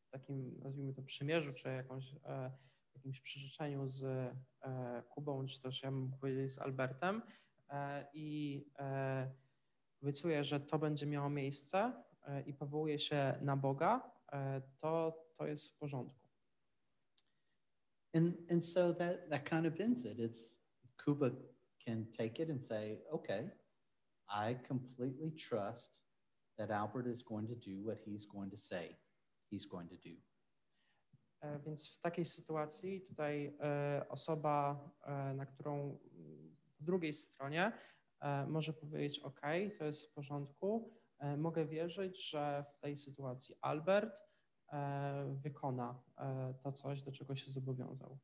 w 0.06 0.10
takim, 0.10 0.60
nazwijmy 0.62 0.94
to, 0.94 1.02
przymierzu, 1.02 1.52
czy 1.52 1.68
jakąś, 1.68 2.14
e, 2.24 2.52
jakimś 2.94 3.20
przyrzeczeniu 3.20 3.86
z 3.86 4.04
e, 4.04 5.02
Kubą, 5.08 5.46
czy 5.46 5.62
też 5.62 5.82
ja 5.82 5.90
bym 5.90 6.10
powiedzieć 6.20 6.52
z 6.52 6.58
Albertem 6.58 7.22
e, 7.70 8.06
i 8.14 8.60
e, 8.78 9.30
obiecuję, 10.02 10.44
że 10.44 10.60
to 10.60 10.78
będzie 10.78 11.06
miało 11.06 11.30
miejsce 11.30 12.04
i 12.46 12.54
powołuję 12.54 12.98
się 12.98 13.38
na 13.42 13.56
Boga, 13.56 14.10
to 14.80 15.24
to 15.36 15.46
jest 15.46 15.74
w 15.74 15.78
porządku. 15.78 16.28
And 18.14 18.52
and 18.52 18.66
so 18.66 18.94
that 18.94 19.28
that 19.30 19.48
kind 19.48 19.66
of 19.66 19.80
ends 19.80 20.04
it. 20.04 20.18
It's 20.18 20.58
Cuba 21.04 21.30
can 21.86 22.06
take 22.18 22.42
it 22.42 22.50
and 22.50 22.62
say, 22.62 22.98
okay, 23.12 23.50
I 24.28 24.56
completely 24.68 25.30
trust 25.30 26.00
that 26.58 26.70
Albert 26.70 27.06
is 27.06 27.22
going 27.22 27.48
to 27.48 27.54
do 27.54 27.84
what 27.84 27.98
he's 28.04 28.26
going 28.26 28.50
to 28.50 28.56
say 28.56 28.96
he's 29.50 29.66
going 29.66 29.88
to 29.88 29.96
do. 29.96 30.16
E, 31.42 31.58
Więc 31.58 31.88
w 31.88 32.00
takiej 32.00 32.24
sytuacji 32.24 33.00
tutaj 33.00 33.56
e, 33.60 34.06
osoba, 34.08 34.90
e, 35.04 35.34
na 35.34 35.46
którą 35.46 35.98
po 36.78 36.84
drugiej 36.84 37.12
stronie 37.12 37.72
może 38.48 38.72
powiedzieć: 38.72 39.18
OK, 39.18 39.40
to 39.78 39.84
jest 39.84 40.10
w 40.10 40.12
porządku, 40.14 40.92
mogę 41.36 41.66
wierzyć, 41.66 42.30
że 42.30 42.64
w 42.74 42.78
tej 42.78 42.96
sytuacji 42.96 43.54
Albert 43.60 44.22
wykona 45.26 46.02
to 46.62 46.72
coś, 46.72 47.02
do 47.02 47.12
czego 47.12 47.36
się 47.36 47.50
zobowiązał. 47.50 48.18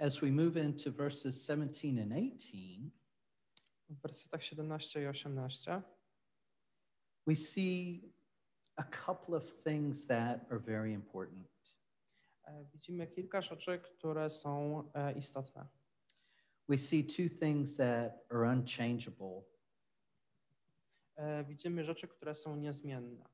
As 0.00 0.20
we 0.22 0.30
move 0.30 0.56
into 0.56 0.90
verses 0.92 1.44
17 1.44 1.98
and 1.98 2.12
18, 2.12 2.92
W 3.88 4.00
wersetach 4.02 4.42
17 4.42 5.00
i 5.00 5.06
18 5.06 5.82
we 7.26 7.34
see 7.34 8.12
a 8.76 8.84
couple 8.84 9.34
of 9.34 9.44
things 9.64 10.06
that 10.06 10.46
are 10.50 10.58
very 10.58 10.92
important. 10.92 11.48
widzimy 12.72 13.06
kilka 13.06 13.42
rzeczy, 13.42 13.78
które 13.78 14.30
są 14.30 14.84
istotne. 15.16 15.66
We 16.68 16.78
see 16.78 17.04
two 17.04 17.28
things 17.40 17.76
that 17.76 18.26
are 18.30 18.52
unchangeable. 18.52 19.42
Widzimy 21.48 21.84
rzeczy, 21.84 22.08
które 22.08 22.34
są 22.34 22.56
niezmienne. 22.56 23.24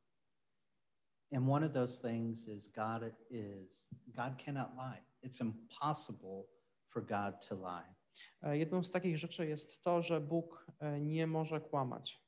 And 1.33 1.49
one 1.49 1.67
of 1.67 1.73
those 1.73 2.01
things 2.01 2.49
is 2.49 2.69
God 2.69 3.03
is 3.31 3.89
God 4.07 4.37
cannot 4.45 4.69
lie. 4.75 5.12
It's 5.23 5.41
impossible 5.41 6.45
for 6.89 7.07
God 7.07 7.49
to 7.49 7.55
lie. 7.55 7.95
E, 8.43 8.59
Jedną 8.59 8.85
z 8.85 8.91
takich 8.91 9.19
rzeczy 9.19 9.47
jest 9.47 9.83
to, 9.83 10.03
że 10.03 10.21
Bóg 10.21 10.67
e, 10.79 11.01
nie 11.01 11.27
może 11.27 11.61
kłamać. 11.61 12.23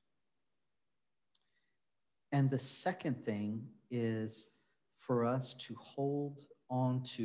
And 2.30 2.50
the 2.50 2.58
second 2.58 3.24
thing 3.24 3.62
is 3.90 4.50
for 4.98 5.24
us 5.24 5.56
to 5.56 5.74
hold 5.74 6.46
on 6.68 7.02
to 7.02 7.22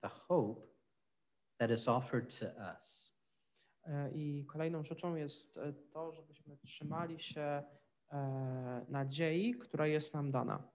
the 0.00 0.08
hope 0.08 0.66
that 1.58 1.70
is 1.70 1.88
offered 1.88 2.38
to 2.38 2.46
us. 2.76 3.14
E, 3.82 4.10
I 4.14 4.46
kolejną 4.46 4.84
rzeczą 4.84 5.14
jest 5.14 5.58
to, 5.90 6.12
żebyśmy 6.12 6.56
trzymali 6.56 7.20
się 7.20 7.62
nadziei, 8.88 9.54
która 9.54 9.86
jest 9.86 10.14
nam 10.14 10.30
dana. 10.30 10.73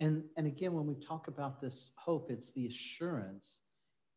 And, 0.00 0.24
and 0.36 0.46
again, 0.46 0.72
when 0.72 0.86
we 0.86 0.94
talk 0.94 1.28
about 1.28 1.60
this 1.60 1.92
hope, 1.96 2.30
it's 2.32 2.52
the 2.52 2.66
assurance 2.66 3.62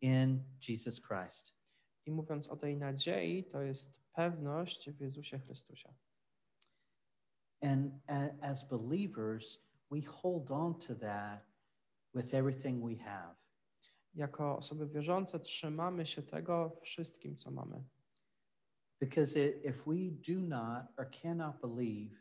in 0.02 0.44
Jesus 0.60 1.00
Christ. 1.00 1.54
I 2.06 2.12
mówiąc 2.12 2.48
o 2.48 2.56
tej 2.58 2.78
nadziei, 2.78 3.44
to 3.44 3.62
jest 3.62 4.02
pewność 4.14 4.90
w 4.92 5.00
Jezusie 5.02 5.40
Chrystusie. 5.40 5.94
And 7.62 7.92
a, 8.08 8.30
as 8.42 8.64
believers, 8.64 9.60
we 9.92 10.02
hold 10.02 10.52
on 10.52 10.80
to 10.80 10.96
that 10.96 11.46
with 12.14 12.34
everything 12.34 12.82
we 12.82 12.96
have. 12.96 13.36
Jako 14.16 14.58
osoby 14.58 14.88
wierzące 14.88 15.40
trzymamy 15.40 16.06
się 16.06 16.22
tego 16.24 16.80
wszystkim, 16.82 17.38
co 17.38 17.52
mamy. 17.52 17.84
Because 19.00 19.40
i- 19.40 19.68
if 19.68 19.84
we 19.88 20.12
do 20.12 20.40
not 20.42 20.86
or 20.98 21.10
cannot 21.22 21.62
believe 21.62 22.16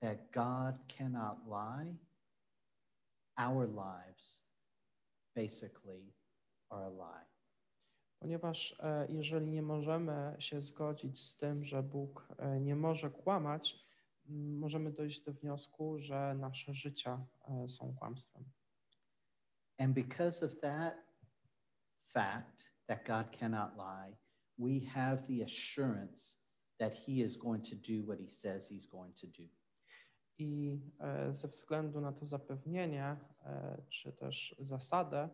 that 0.00 0.18
God 0.32 0.74
cannot 0.88 1.38
lie, 1.46 1.94
our 3.38 3.68
lives 3.68 4.42
basically 5.34 6.14
are 6.70 6.86
a 6.86 6.90
lie. 6.90 7.26
Ponieważ 8.18 8.80
jeżeli 9.08 9.50
nie 9.50 9.62
możemy 9.62 10.36
się 10.38 10.60
zgodzić 10.60 11.22
z 11.22 11.36
tym, 11.36 11.64
że 11.64 11.82
Bóg 11.82 12.28
nie 12.60 12.76
może 12.76 13.10
kłamać, 13.10 13.86
możemy 14.58 14.92
dojść 14.92 15.20
do 15.20 15.32
wniosku, 15.32 15.98
że 15.98 16.34
nasze 16.34 16.74
życia 16.74 17.26
są 17.68 17.94
kłamstwem. 17.94 18.44
And 19.78 19.94
because 19.94 20.46
of 20.46 20.60
that 20.60 20.94
fact 22.06 22.72
that 22.86 23.06
God 23.06 23.38
cannot 23.38 23.70
lie, 23.76 24.16
we 24.58 24.86
have 24.90 25.22
the 25.26 25.44
assurance 25.44 26.36
that 26.78 26.94
He 26.94 27.12
is 27.12 27.36
going 27.36 27.68
to 27.68 27.76
do 27.76 28.02
what 28.06 28.18
He 28.18 28.30
says 28.30 28.70
He's 28.70 28.86
going 28.86 29.16
to 29.20 29.26
do. 29.26 29.48
I 30.38 30.80
e, 31.00 31.32
ze 31.32 31.48
względu 31.48 32.00
na 32.00 32.12
to 32.12 32.26
zapewnienie, 32.26 33.16
e, 33.44 33.82
czy 33.88 34.12
też 34.12 34.56
zasadę, 34.58 35.28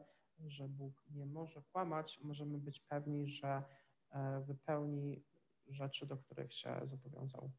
że 0.47 0.69
Bóg 0.69 1.05
nie 1.11 1.27
może 1.27 1.63
kłamać, 1.63 2.21
możemy 2.23 2.59
być 2.59 2.81
pewni, 2.81 3.27
że 3.27 3.63
e, 4.11 4.41
wypełni 4.41 5.25
rzeczy, 5.69 6.07
do 6.07 6.17
których 6.17 6.55
się 6.55 6.81
zobowiązał. 6.83 7.51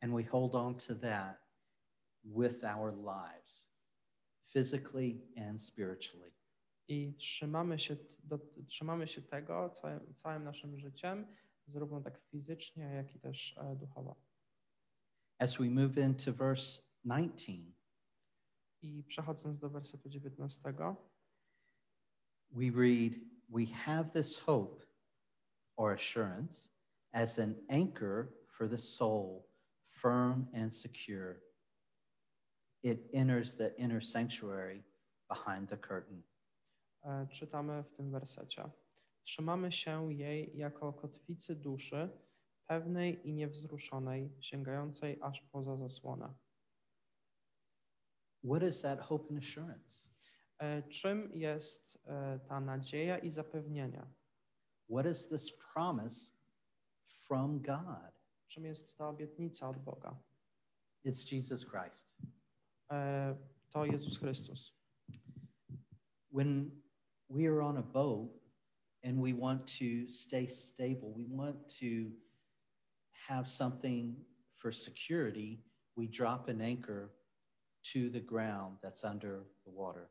And 0.00 0.12
we 0.12 0.24
hold 0.24 0.54
on 0.54 0.74
to 0.74 0.94
that 0.94 1.36
with 2.24 2.64
our 2.64 2.96
lives. 2.96 3.76
physically 4.46 5.20
and 5.36 5.62
spiritually. 5.62 6.32
I 6.88 7.14
trzymamy 7.14 7.78
się, 7.78 7.96
do, 8.24 8.38
trzymamy 8.68 9.08
się 9.08 9.22
tego 9.22 9.70
całym, 9.70 10.14
całym 10.14 10.44
naszym 10.44 10.78
życiem, 10.78 11.26
zarówno 11.66 12.00
tak 12.00 12.18
fizycznie, 12.18 12.82
jak 12.82 13.14
i 13.14 13.20
też 13.20 13.58
duchowo. 13.76 14.25
As 15.38 15.58
we 15.58 15.68
move 15.68 15.98
into 15.98 16.32
verse 16.32 16.78
19, 17.04 17.72
I 18.82 19.02
przechodząc 19.02 19.58
do 19.58 19.70
wersetu 19.70 20.08
19, 20.08 20.96
we 22.50 22.70
read, 22.70 23.20
We 23.48 23.66
have 23.66 24.10
this 24.12 24.36
hope 24.36 24.84
or 25.76 25.92
assurance 25.92 26.70
as 27.12 27.38
an 27.38 27.54
anchor 27.68 28.32
for 28.48 28.68
the 28.68 28.78
soul, 28.78 29.48
firm 29.84 30.48
and 30.54 30.74
secure. 30.74 31.36
It 32.82 32.98
enters 33.14 33.54
the 33.54 33.74
inner 33.76 34.02
sanctuary 34.02 34.84
behind 35.28 35.68
the 35.68 35.76
curtain. 35.76 36.22
e, 37.02 37.26
czytamy 37.26 37.82
w 37.82 37.92
tym 37.92 38.10
wersecie. 38.10 38.70
Trzymamy 39.22 39.72
się 39.72 40.14
jej 40.14 40.56
jako 40.56 40.92
kotwicy 40.92 41.56
duszy, 41.56 42.08
pewnej 42.66 43.28
i 43.28 43.32
niewzruszonej, 43.32 44.30
sięgającej 44.40 45.18
aż 45.22 45.42
poza 45.42 45.76
zasłonę. 45.76 46.34
What 48.44 48.62
is 48.62 48.80
that 48.80 49.00
hope 49.00 49.34
and 49.34 49.44
assurance? 49.44 50.08
E, 50.58 50.82
Czym 50.82 51.30
jest 51.34 52.02
e, 52.06 52.40
ta 52.48 52.60
nadzieja 52.60 53.18
i 53.18 53.30
zapewnienie? 53.30 54.06
What 54.90 55.06
is 55.06 55.28
this 55.28 55.52
promise 55.74 56.32
from 57.08 57.62
God? 57.62 58.12
Czym 58.46 58.64
jest 58.64 58.98
ta 58.98 59.08
obietnica 59.08 59.68
od 59.68 59.78
Boga? 59.78 60.18
It's 61.04 61.32
Jesus 61.32 61.64
Christ. 61.64 62.06
E, 62.92 63.36
To 63.70 63.84
Jezus 63.84 64.18
Chrystus. 64.18 64.72
When 66.32 66.82
we 67.28 67.46
are 67.46 67.62
on 67.62 67.76
a 67.76 67.82
boat 67.82 68.30
and 69.04 69.20
we 69.20 69.34
want 69.34 69.78
to 69.78 70.08
stay 70.08 70.48
stable, 70.48 71.12
we 71.16 71.24
want 71.28 71.68
to 71.80 72.10
have 73.28 73.48
something 73.48 74.16
for 74.54 74.72
security, 74.72 75.60
we 75.96 76.06
drop 76.06 76.48
an 76.48 76.60
anchor 76.60 77.10
to 77.92 78.10
the 78.10 78.20
ground 78.20 78.78
that's 78.82 79.04
under 79.04 79.46
the 79.64 79.70
water. 79.70 80.08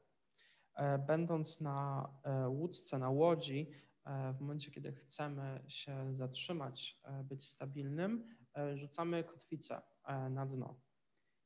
E, 0.77 0.97
Będąc 0.97 1.61
na 1.61 2.09
e, 2.23 2.49
łódce, 2.49 2.99
na 2.99 3.09
łodzi, 3.09 3.71
e, 4.05 4.33
w 4.33 4.41
momencie, 4.41 4.71
kiedy 4.71 4.91
chcemy 4.91 5.63
się 5.67 6.13
zatrzymać, 6.13 7.01
być 7.23 7.47
stabilnym, 7.47 8.35
rzucamy 8.75 9.23
kotwicę 9.23 9.81
na 10.29 10.45
dno. 10.45 10.75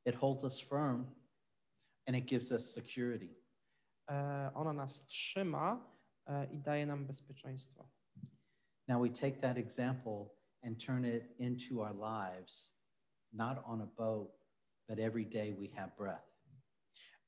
It 0.06 0.16
holds 0.16 0.44
us 0.44 0.60
firm 0.60 1.06
and 2.08 2.18
it 2.18 2.26
gives 2.26 2.52
us 2.52 2.74
security. 2.74 3.36
Ona 4.54 4.74
nas 4.74 5.06
trzyma 5.06 5.86
i 6.52 6.58
daje 6.60 6.86
nam 6.86 7.06
bezpieczeństwo. 7.06 7.90
Now 8.88 9.02
we 9.02 9.10
take 9.10 9.42
that 9.42 9.58
example 9.58 10.39
and 10.64 10.86
turn 10.86 11.06
it 11.06 11.36
into 11.40 11.82
our 11.82 11.94
lives, 11.94 12.72
not 13.34 13.64
on 13.66 13.82
a 13.82 13.86
boat, 13.86 14.32
but 14.88 15.00
every 15.00 15.26
day 15.26 15.54
we 15.54 15.68
have 15.76 15.92
breath. 15.98 16.30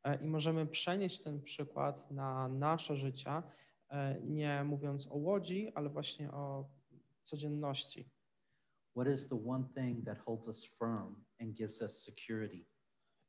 E, 0.03 0.15
I 0.23 0.27
możemy 0.27 0.65
przenieść 0.65 1.21
ten 1.21 1.41
przykład 1.41 2.11
na 2.11 2.47
nasze 2.47 2.95
życia, 2.95 3.43
e, 3.89 4.21
nie 4.21 4.63
mówiąc 4.63 5.07
o 5.07 5.15
łodzi, 5.15 5.71
ale 5.75 5.89
właśnie 5.89 6.31
o 6.31 6.69
codzienności. 7.23 8.09
What 8.95 9.07
is 9.07 9.27
the 9.27 9.47
one 9.47 9.65
thing 9.75 10.05
that 10.05 10.17
holds 10.17 10.47
us 10.47 10.65
firm 10.65 11.15
and 11.41 11.53
gives 11.53 11.81
us 11.81 12.03
security? 12.03 12.65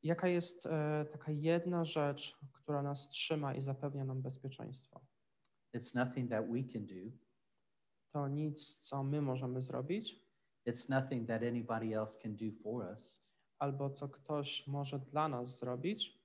Jaka 0.02 0.28
jest 0.28 0.66
e, 0.66 1.04
taka 1.12 1.32
jedna 1.32 1.84
rzecz, 1.84 2.38
która 2.52 2.82
nas 2.82 3.08
trzyma 3.08 3.54
i 3.54 3.60
zapewnia 3.60 4.04
nam 4.04 4.22
bezpieczeństwo? 4.22 5.00
It's 5.74 5.94
nothing 5.94 6.30
that 6.30 6.44
we 6.50 6.62
can 6.72 6.86
do. 6.86 7.21
To 8.12 8.28
nic, 8.28 8.76
co 8.76 9.02
my 9.02 9.22
możemy 9.22 9.62
zrobić, 9.62 10.22
It's 10.66 10.88
nothing 10.88 11.28
that 11.28 11.42
anybody 11.42 11.94
else 11.94 12.18
can 12.18 12.36
do 12.36 12.52
for 12.62 12.84
us. 12.92 13.22
albo 13.58 13.90
co 13.90 14.08
ktoś 14.08 14.66
może 14.66 14.98
dla 14.98 15.28
nas 15.28 15.58
zrobić. 15.58 16.22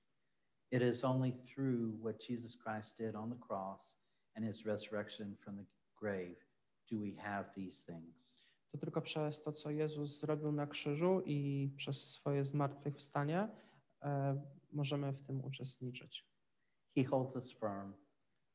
It 0.70 0.82
is 0.82 1.04
only 1.04 1.32
through 1.32 2.00
what 2.00 2.28
Jesus 2.30 2.56
Christ 2.56 2.98
did 2.98 3.14
on 3.14 3.30
the 3.30 3.46
cross 3.46 3.96
and 4.34 4.46
his 4.46 4.66
resurrection 4.66 5.36
from 5.36 5.56
the 5.56 5.64
grave 6.00 6.36
do 6.90 6.98
we 7.00 7.12
have 7.22 7.44
these 7.54 7.84
things. 7.86 8.46
To 8.72 8.78
tylko 8.78 9.00
przez 9.02 9.42
to, 9.42 9.52
co 9.52 9.70
Jezus 9.70 10.20
zrobił 10.20 10.52
na 10.52 10.66
krzyżu 10.66 11.20
i 11.26 11.70
przez 11.76 12.10
swoje 12.10 12.44
zmartwychwstanie 12.44 13.48
e, 14.02 14.42
możemy 14.72 15.12
w 15.12 15.22
tym 15.22 15.44
uczestniczyć. 15.44 16.26
He 16.94 17.04
holds 17.04 17.36
us 17.36 17.52
firm 17.52 17.92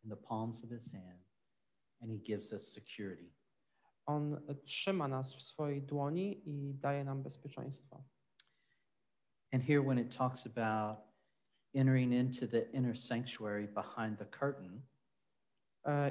in 0.04 0.10
the 0.10 0.18
palms 0.18 0.64
of 0.64 0.70
his 0.70 0.92
hand 0.92 1.23
and 2.04 2.12
he 2.12 2.20
gives 2.20 2.54
us 2.54 2.68
security. 2.68 3.32
On 4.06 4.42
trzyma 4.66 5.08
nas 5.08 5.36
w 5.36 5.42
swojej 5.42 5.82
dłoni 5.82 6.50
i 6.50 6.74
daje 6.74 7.04
nam 7.04 7.24
bezpieczeństwo. 7.24 8.04
And 9.54 9.64
here, 9.64 9.82
when 9.82 10.00
it 10.00 10.18
talks 10.18 10.46
about 10.46 10.98
entering 11.74 12.14
into 12.14 12.48
the 12.48 12.72
inner 12.72 12.98
sanctuary 12.98 13.68
behind 13.68 14.18
the 14.18 14.26
curtain, 14.26 14.82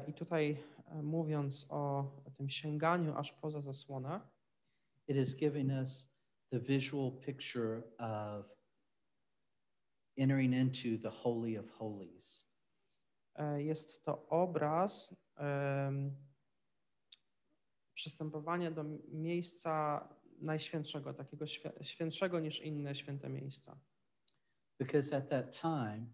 I 0.08 0.12
tutaj 0.12 0.56
mówiąc 1.02 1.66
o 1.70 2.12
tym 2.36 2.48
sięganiu 2.48 3.16
aż 3.16 3.32
poza 3.32 3.60
zasłonę, 3.60 4.20
it 5.08 5.16
is 5.16 5.34
giving 5.34 5.70
us 5.70 6.08
the 6.50 6.60
visual 6.60 7.12
picture 7.12 7.82
of 7.98 8.46
entering 10.16 10.54
into 10.54 11.02
the 11.02 11.16
Holy 11.16 11.58
of 11.58 11.70
Holies. 11.70 12.51
E, 13.34 13.62
jest 13.62 14.04
to 14.04 14.26
obraz 14.28 15.16
przystępowania 17.94 18.70
do 18.70 18.84
miejsca 19.08 20.08
najświętszego, 20.40 21.14
takiego 21.14 21.46
świętszego 21.80 22.40
niż 22.40 22.60
inne 22.60 22.94
święte 22.94 23.28
miejsca. 23.28 23.78
Because 24.78 25.16
at 25.16 25.28
that 25.28 25.60
time, 25.60 26.06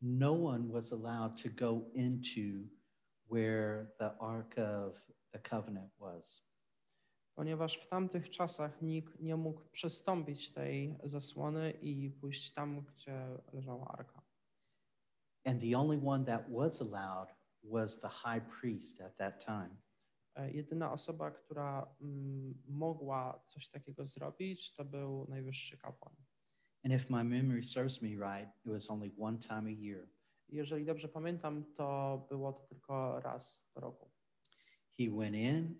no 0.00 0.46
one 0.46 0.72
was 0.72 0.92
allowed 0.92 1.42
to 1.42 1.48
go 1.50 1.90
into 1.94 2.68
where 3.30 3.86
the 3.98 4.18
Ark 4.18 4.58
of 4.58 5.10
the 5.30 5.38
Covenant 5.38 5.94
was. 5.98 6.52
Ponieważ 7.34 7.76
w 7.76 7.86
tamtych 7.86 8.30
czasach 8.30 8.82
nikt 8.82 9.20
nie 9.20 9.36
mógł 9.36 9.60
przystąpić 9.70 10.52
tej 10.52 10.98
zasłony 11.04 11.70
i 11.70 12.10
pójść 12.10 12.52
tam, 12.52 12.84
gdzie 12.84 13.38
leżała 13.52 13.88
arka. 13.88 14.21
And 15.44 15.60
the 15.60 15.74
only 15.74 15.98
one 15.98 16.24
that 16.24 16.48
was 16.48 16.80
allowed 16.80 17.28
was 17.62 18.00
the 18.00 18.08
high 18.08 18.40
priest 18.40 19.00
at 19.00 19.16
that 19.18 19.44
time. 19.44 19.76
Jedyna 20.36 20.92
osoba, 20.92 21.30
która 21.30 21.86
mm, 22.00 22.54
mogła 22.68 23.42
coś 23.44 23.68
takiego 23.68 24.06
zrobić, 24.06 24.74
to 24.74 24.84
był 24.84 25.26
najwyższy 25.28 25.78
kapłan. 25.78 26.14
And 26.84 26.94
if 26.94 27.10
my 27.10 27.24
memory 27.24 27.62
serves 27.62 28.02
me 28.02 28.08
right, 28.08 28.48
it 28.64 28.72
was 28.72 28.90
only 28.90 29.12
one 29.18 29.38
time 29.38 29.66
a 29.66 29.72
year. 29.72 30.08
Jeżeli 30.48 30.84
dobrze 30.84 31.08
pamiętam, 31.08 31.64
to 31.74 32.26
było 32.28 32.52
to 32.52 32.62
tylko 32.62 33.20
raz 33.20 33.70
do 33.74 33.80
roku. 33.80 34.10
He 34.98 35.04
went 35.10 35.36
in, 35.36 35.74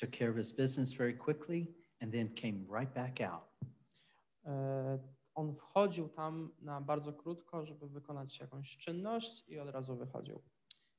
took 0.00 0.10
care 0.10 0.30
of 0.30 0.36
his 0.36 0.52
business 0.52 0.92
very 0.92 1.14
quickly, 1.14 1.74
and 2.00 2.12
then 2.12 2.34
came 2.34 2.66
right 2.80 2.94
back 2.94 3.20
out. 3.20 3.54
On 5.34 5.54
wchodził 5.54 6.08
tam 6.08 6.52
na 6.60 6.80
bardzo 6.80 7.12
krótko, 7.12 7.66
żeby 7.66 7.88
wykonać 7.88 8.40
jakąś 8.40 8.76
czynność 8.76 9.48
i 9.48 9.58
od 9.58 9.68
razu 9.68 9.96
wychodził. 9.96 10.42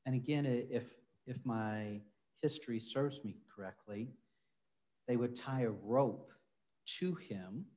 And 0.06 0.16
again, 0.24 0.46
if, 0.46 0.86
if 1.26 1.40
my 1.46 2.02
history 2.42 2.82
serves 2.82 3.24
me 3.24 3.32
correctly, 3.56 4.08
they 5.06 5.18
would 5.18 5.36
tie 5.36 5.68
a 5.68 5.88
rope 5.88 6.34
to 7.00 7.16
him 7.16 7.76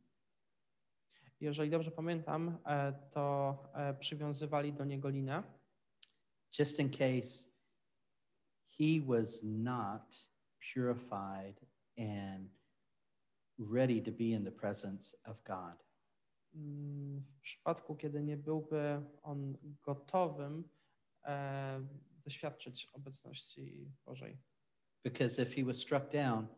Jeżeli 1.41 1.71
dobrze 1.71 1.91
pamiętam, 1.91 2.59
e, 2.67 2.93
to 3.11 3.59
e, 3.75 3.95
przywiązywali 3.95 4.73
do 4.73 4.85
niego 4.85 5.09
linę, 5.09 5.43
just 6.59 6.81
in 6.81 6.91
case 6.91 7.49
he 8.79 9.01
was 9.07 9.43
not 9.43 10.29
purified 10.75 11.61
and 11.99 12.51
ready 13.59 14.03
to 14.03 14.13
be 14.13 14.25
in 14.25 14.45
the 14.45 14.53
presence 14.53 15.17
of 15.25 15.43
God. 15.45 15.88
Mm, 16.59 17.21
w 17.21 17.41
przypadku, 17.41 17.97
kiedy 17.97 18.23
nie 18.23 18.37
byłby 18.37 19.03
on 19.23 19.57
gotowym 19.83 20.69
e, 21.25 21.87
doświadczyć 22.25 22.89
obecności 22.93 23.93
Bożej. 24.07 24.39
Because 25.05 25.43
if 25.43 25.55
he 25.55 25.65
was 25.65 25.77
struck 25.77 26.13
down, 26.13 26.49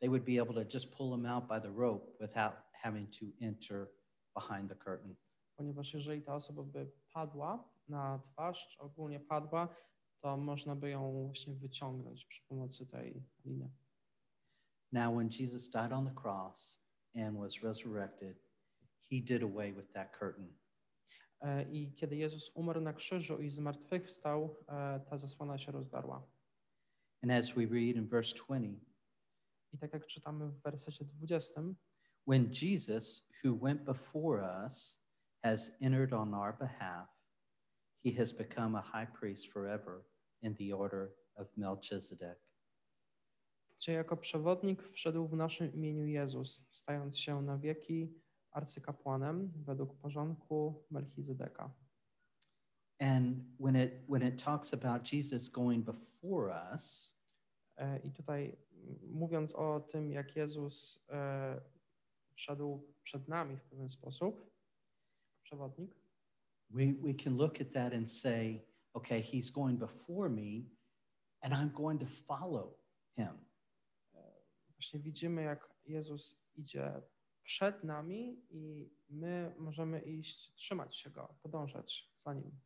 they 0.00 0.08
would 0.08 0.24
be 0.24 0.42
able 0.42 0.54
to 0.54 0.70
just 0.74 0.90
pull 0.96 1.16
him 1.16 1.26
out 1.26 1.48
by 1.48 1.60
the 1.60 1.72
rope 1.76 2.06
without 2.20 2.54
having 2.72 3.10
to 3.10 3.26
enter 3.40 3.88
behind 4.34 4.68
the 4.68 4.76
curtain. 4.76 5.16
Ponieważ 5.56 5.94
jeżeli 5.94 6.22
ta 6.22 6.34
osoba 6.34 6.62
by 6.62 6.90
padła 7.12 7.68
na 7.88 8.18
twarz, 8.18 8.68
czy 8.68 8.78
ogólnie 8.78 9.20
padła, 9.20 9.68
to 10.20 10.36
można 10.36 10.76
by 10.76 10.90
ją 10.90 11.26
właśnie 11.26 11.54
wyciągnąć 11.54 12.24
przy 12.24 12.42
pomocy 12.48 12.86
tej 12.86 13.24
liny. 13.44 13.70
Now, 14.92 15.14
when 15.14 15.28
Jesus 15.28 15.68
died 15.68 15.92
on 15.92 16.06
the 16.06 16.14
cross 16.22 16.80
and 17.14 17.38
was 17.38 17.62
resurrected, 17.62 18.45
he 19.10 19.20
did 19.20 19.42
away 19.42 19.72
with 19.72 19.92
that 19.92 20.18
curtain. 20.18 20.58
E, 21.40 21.62
I 21.72 21.94
kiedy 21.94 22.16
Jezus 22.16 22.50
umarł 22.54 22.80
na 22.80 22.92
krzyżu 22.92 23.38
i 23.42 23.50
zmartwychwstał, 23.50 24.56
e, 24.68 25.00
ta 25.10 25.16
zasłona 25.16 25.58
się 25.58 25.72
rozdarła. 25.72 26.26
And 27.22 27.32
as 27.32 27.50
we 27.50 27.66
read 27.66 27.96
in 27.96 28.06
verse 28.06 28.34
20, 28.34 28.80
I 29.72 29.78
tak 29.78 29.92
jak 29.92 30.06
czytamy 30.06 30.48
w 30.48 30.62
wersecie 30.62 31.04
20, 31.04 31.60
when 32.28 32.50
Jesus, 32.62 33.28
who 33.44 33.58
went 33.58 33.84
before 33.84 34.64
us, 34.66 35.02
has 35.42 35.76
entered 35.80 36.12
on 36.12 36.34
our 36.34 36.58
behalf, 36.58 37.08
he 38.04 38.12
has 38.12 38.32
become 38.32 38.78
a 38.78 38.82
high 38.82 39.18
priest 39.18 39.52
forever 39.52 40.04
in 40.42 40.54
the 40.56 40.76
order 40.76 41.12
of 41.34 41.56
Melchizedek. 41.56 42.46
gdzie 43.78 43.92
jako 43.92 44.16
przewodnik 44.16 44.82
wszedł 44.82 45.28
w 45.28 45.36
naszym 45.36 45.72
imieniu 45.74 46.06
Jezus, 46.06 46.66
stając 46.70 47.18
się 47.18 47.42
na 47.42 47.58
wieki 47.58 48.14
arcykapłanem 48.56 49.52
według 49.56 49.94
porządku 49.94 50.84
Melchizedeka. 50.90 51.70
And 53.00 53.36
when 53.60 53.76
it 53.76 53.92
when 54.08 54.28
it 54.28 54.44
talks 54.44 54.74
about 54.74 55.12
Jesus 55.12 55.48
going 55.48 55.84
before 55.84 56.72
us, 56.74 57.16
E, 57.76 57.98
I 57.98 58.12
tutaj 58.12 58.56
mówiąc 59.02 59.52
o 59.52 59.80
tym, 59.80 60.10
jak 60.10 60.36
Jezus 60.36 61.06
e, 61.10 61.60
wszedł 62.34 62.94
przed 63.02 63.28
nami 63.28 63.56
w 63.56 63.64
pewien 63.64 63.90
sposób, 63.90 64.50
przewodnik, 65.42 65.94
we, 66.70 66.84
we 66.92 67.14
can 67.14 67.36
look 67.36 67.60
at 67.60 67.72
that 67.72 67.92
and 67.92 68.12
say, 68.12 68.66
okay, 68.92 69.22
he's 69.22 69.52
going 69.52 69.78
before 69.78 70.30
me 70.30 70.62
and 71.40 71.54
I'm 71.54 71.70
going 71.72 72.00
to 72.00 72.06
follow 72.06 72.78
him. 73.16 73.46
właśnie 74.70 75.00
widzimy, 75.00 75.42
jak 75.42 75.74
Jezus 75.84 76.42
idzie 76.54 77.02
przed 77.46 77.84
nami 77.84 78.42
i 78.50 78.90
my 79.08 79.54
możemy 79.58 80.00
iść, 80.00 80.54
trzymać 80.54 80.96
się 80.96 81.10
Go, 81.10 81.34
podążać 81.42 82.12
za 82.16 82.34
Nim. 82.34 82.60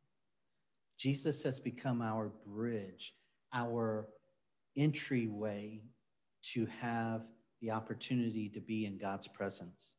Jesus 1.04 1.42
has 1.42 1.60
become 1.60 2.12
our 2.12 2.32
bridge, 2.46 3.14
our 3.52 4.12
entryway 4.76 5.82
to 6.54 6.66
have 6.80 7.20
the 7.62 7.76
opportunity 7.76 8.50
to 8.50 8.60
be 8.60 8.86
in 8.86 8.98
God's 8.98 9.28
presence. 9.28 9.94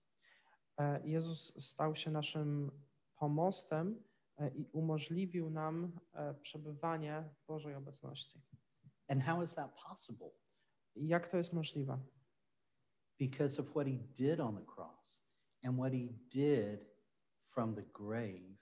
E, 0.80 1.08
Jezus 1.08 1.64
stał 1.64 1.96
się 1.96 2.12
naszym 2.12 2.72
pomostem 3.16 4.04
e, 4.38 4.50
i 4.50 4.66
umożliwił 4.72 5.50
nam 5.50 6.00
e, 6.14 6.34
przebywanie 6.34 7.30
w 7.44 7.46
Bożej 7.48 7.76
obecności. 7.76 8.42
And 9.08 9.24
how 9.24 9.44
is 9.44 9.54
that 9.54 9.82
possible? 9.88 10.30
Jak 10.96 11.28
to 11.28 11.38
jest 11.38 11.54
możliwe? 11.54 12.00
Because 13.22 13.60
of 13.60 13.76
what 13.76 13.86
he 13.86 14.00
did 14.16 14.40
on 14.40 14.56
the 14.56 14.66
cross 14.66 15.22
and 15.64 15.78
what 15.78 15.94
he 15.94 16.10
did 16.28 16.80
from 17.44 17.76
the 17.76 17.84
grave, 17.94 18.58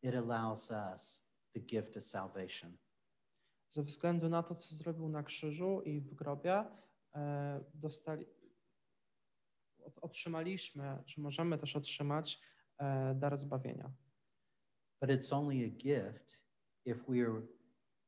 it 0.00 0.14
allows 0.14 0.70
us 0.70 1.22
the 1.54 1.60
gift 1.60 1.96
of 1.96 2.04
salvation. 2.04 2.78
Ze 3.68 3.82
względu 3.82 4.28
na 4.28 4.42
to, 4.42 4.54
co 4.54 4.74
zrobił 4.74 5.08
na 5.08 5.22
krzyżu 5.22 5.82
i 5.82 6.00
w 6.00 6.14
grobie, 6.14 6.64
e, 7.14 7.64
dostali, 7.74 8.26
otrzymaliśmy, 10.00 11.02
czy 11.06 11.20
możemy 11.20 11.58
też 11.58 11.76
otrzymać 11.76 12.40
e, 12.78 13.14
dar 13.14 13.36
zbawienia. 13.36 13.92
But 15.00 15.10
it's 15.10 15.34
only 15.34 15.64
a 15.64 15.68
gift 15.68 16.42
if 16.84 17.04
we 17.08 17.22
are 17.22 17.42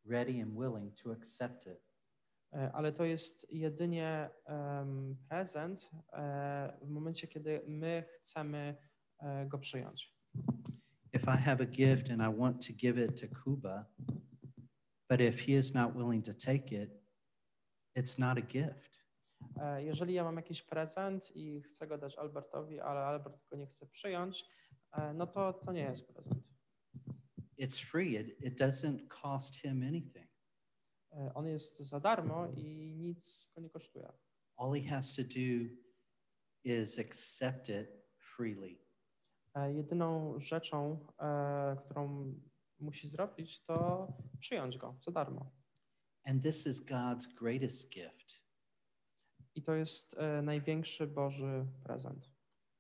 ready 0.05 0.43
and 0.43 0.55
willing 0.55 0.95
to 1.03 1.13
accept 1.13 1.67
it. 1.67 1.92
E, 2.53 2.73
Ale 2.73 2.93
to 2.93 3.05
jest 3.05 3.53
jedynie 3.53 4.31
prezent 5.29 5.91
e, 6.13 6.79
w 6.83 6.89
momencie, 6.89 7.29
kiedy 7.29 7.63
my 7.67 8.05
chcemy 8.09 8.77
e, 9.19 9.47
go 9.47 9.59
przyjąć. 9.59 10.15
If 11.13 11.35
I 11.35 11.37
have 11.37 11.63
a 11.63 11.67
gift 11.67 12.11
and 12.11 12.23
I 12.23 12.41
want 12.41 12.67
to 12.67 12.73
give 12.73 12.99
it 12.99 13.21
to 13.21 13.43
Kuba, 13.43 13.87
but 15.11 15.21
if 15.21 15.45
he 15.47 15.59
is 15.59 15.75
not 15.75 15.95
willing 15.95 16.25
to 16.25 16.35
take 16.35 16.83
it, 16.83 16.91
it's 17.99 18.19
not 18.19 18.39
a 18.39 18.43
gift. 18.43 19.03
Jeżeli 19.79 20.15
ja 20.15 20.25
mam 20.25 20.37
jakiś 20.37 20.63
prezent 20.63 21.37
i 21.37 21.63
chcę 21.63 21.87
go 21.87 21.99
dać 21.99 22.17
Albertowi, 22.17 22.81
ale 22.81 23.01
Albert 23.01 23.49
go 23.51 23.57
nie 23.57 23.67
chce 23.67 23.87
przyjąć, 23.87 24.45
no 25.15 25.27
to 25.27 25.53
to 25.53 25.73
nie 25.73 25.83
jest 25.83 26.13
prezent. 26.13 26.53
It's 27.59 27.91
free, 27.91 28.17
it, 28.17 28.45
it 28.45 28.61
doesn't 28.61 29.09
cost 29.09 29.57
him 29.57 29.83
anything. 29.83 30.22
E, 31.13 31.35
On 31.35 31.47
jest 31.47 31.79
za 31.79 32.01
darmo 32.01 32.47
i 32.57 32.95
nic 32.97 33.53
go 33.55 33.61
nie 33.61 33.71
kosztuje. 33.71 34.13
All 34.57 34.75
he 34.75 34.89
has 34.89 35.15
to 35.15 35.23
do 35.23 35.75
is 36.65 36.99
accept 36.99 37.69
it 37.69 37.89
freely. 38.19 38.79
E, 39.55 39.75
Jedyną 39.75 40.41
rzeczą, 40.41 41.07
e, 41.19 41.77
którą 41.85 42.35
musi 42.79 43.09
zrobić, 43.09 43.65
to 43.65 44.09
przyjąć 44.41 44.79
go 44.79 44.97
za 45.01 45.13
darmo. 45.13 45.51
And 46.25 46.43
this 46.43 46.67
is 46.67 46.81
God's 46.81 47.27
greatest 47.35 47.91
gift. 47.91 48.43
I 49.55 49.63
to 49.63 49.75
jest 49.75 50.17
największy 50.43 51.07
Boży 51.07 51.67
prezent. 51.85 52.31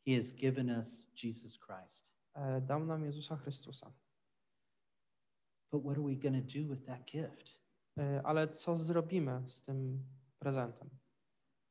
He 0.07 0.16
has 0.16 0.33
given 0.33 0.70
us 0.70 1.09
Jesus 1.24 1.59
Christ. 1.59 2.12
Dał 2.61 2.87
nam 2.87 3.05
Jezusa 3.05 3.37
Chrystusa. 3.37 3.93
But 5.72 5.83
what 5.83 5.97
are 5.97 6.07
we 6.07 6.16
going 6.16 6.47
to 6.47 6.59
do 6.59 6.68
with 6.74 6.87
that 6.87 7.05
gift? 7.05 7.61
E, 7.99 8.22
Ale 8.24 8.49
co 8.49 8.76
zrobimy 8.76 9.43
z 9.49 9.62
tym 9.62 10.05
prezentem? 10.38 10.90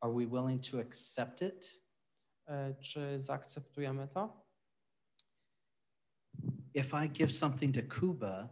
Are 0.01 0.13
we 0.13 0.27
willing 0.27 0.67
to 0.71 0.79
accept 0.79 1.41
it? 1.41 1.83
E, 2.47 2.73
Czy 2.75 3.19
zaakceptujemy 3.19 4.07
to? 4.07 4.41
If 6.73 7.05
I 7.05 7.09
give 7.09 7.31
something 7.33 7.75
to 7.75 7.81
Kuba 7.99 8.49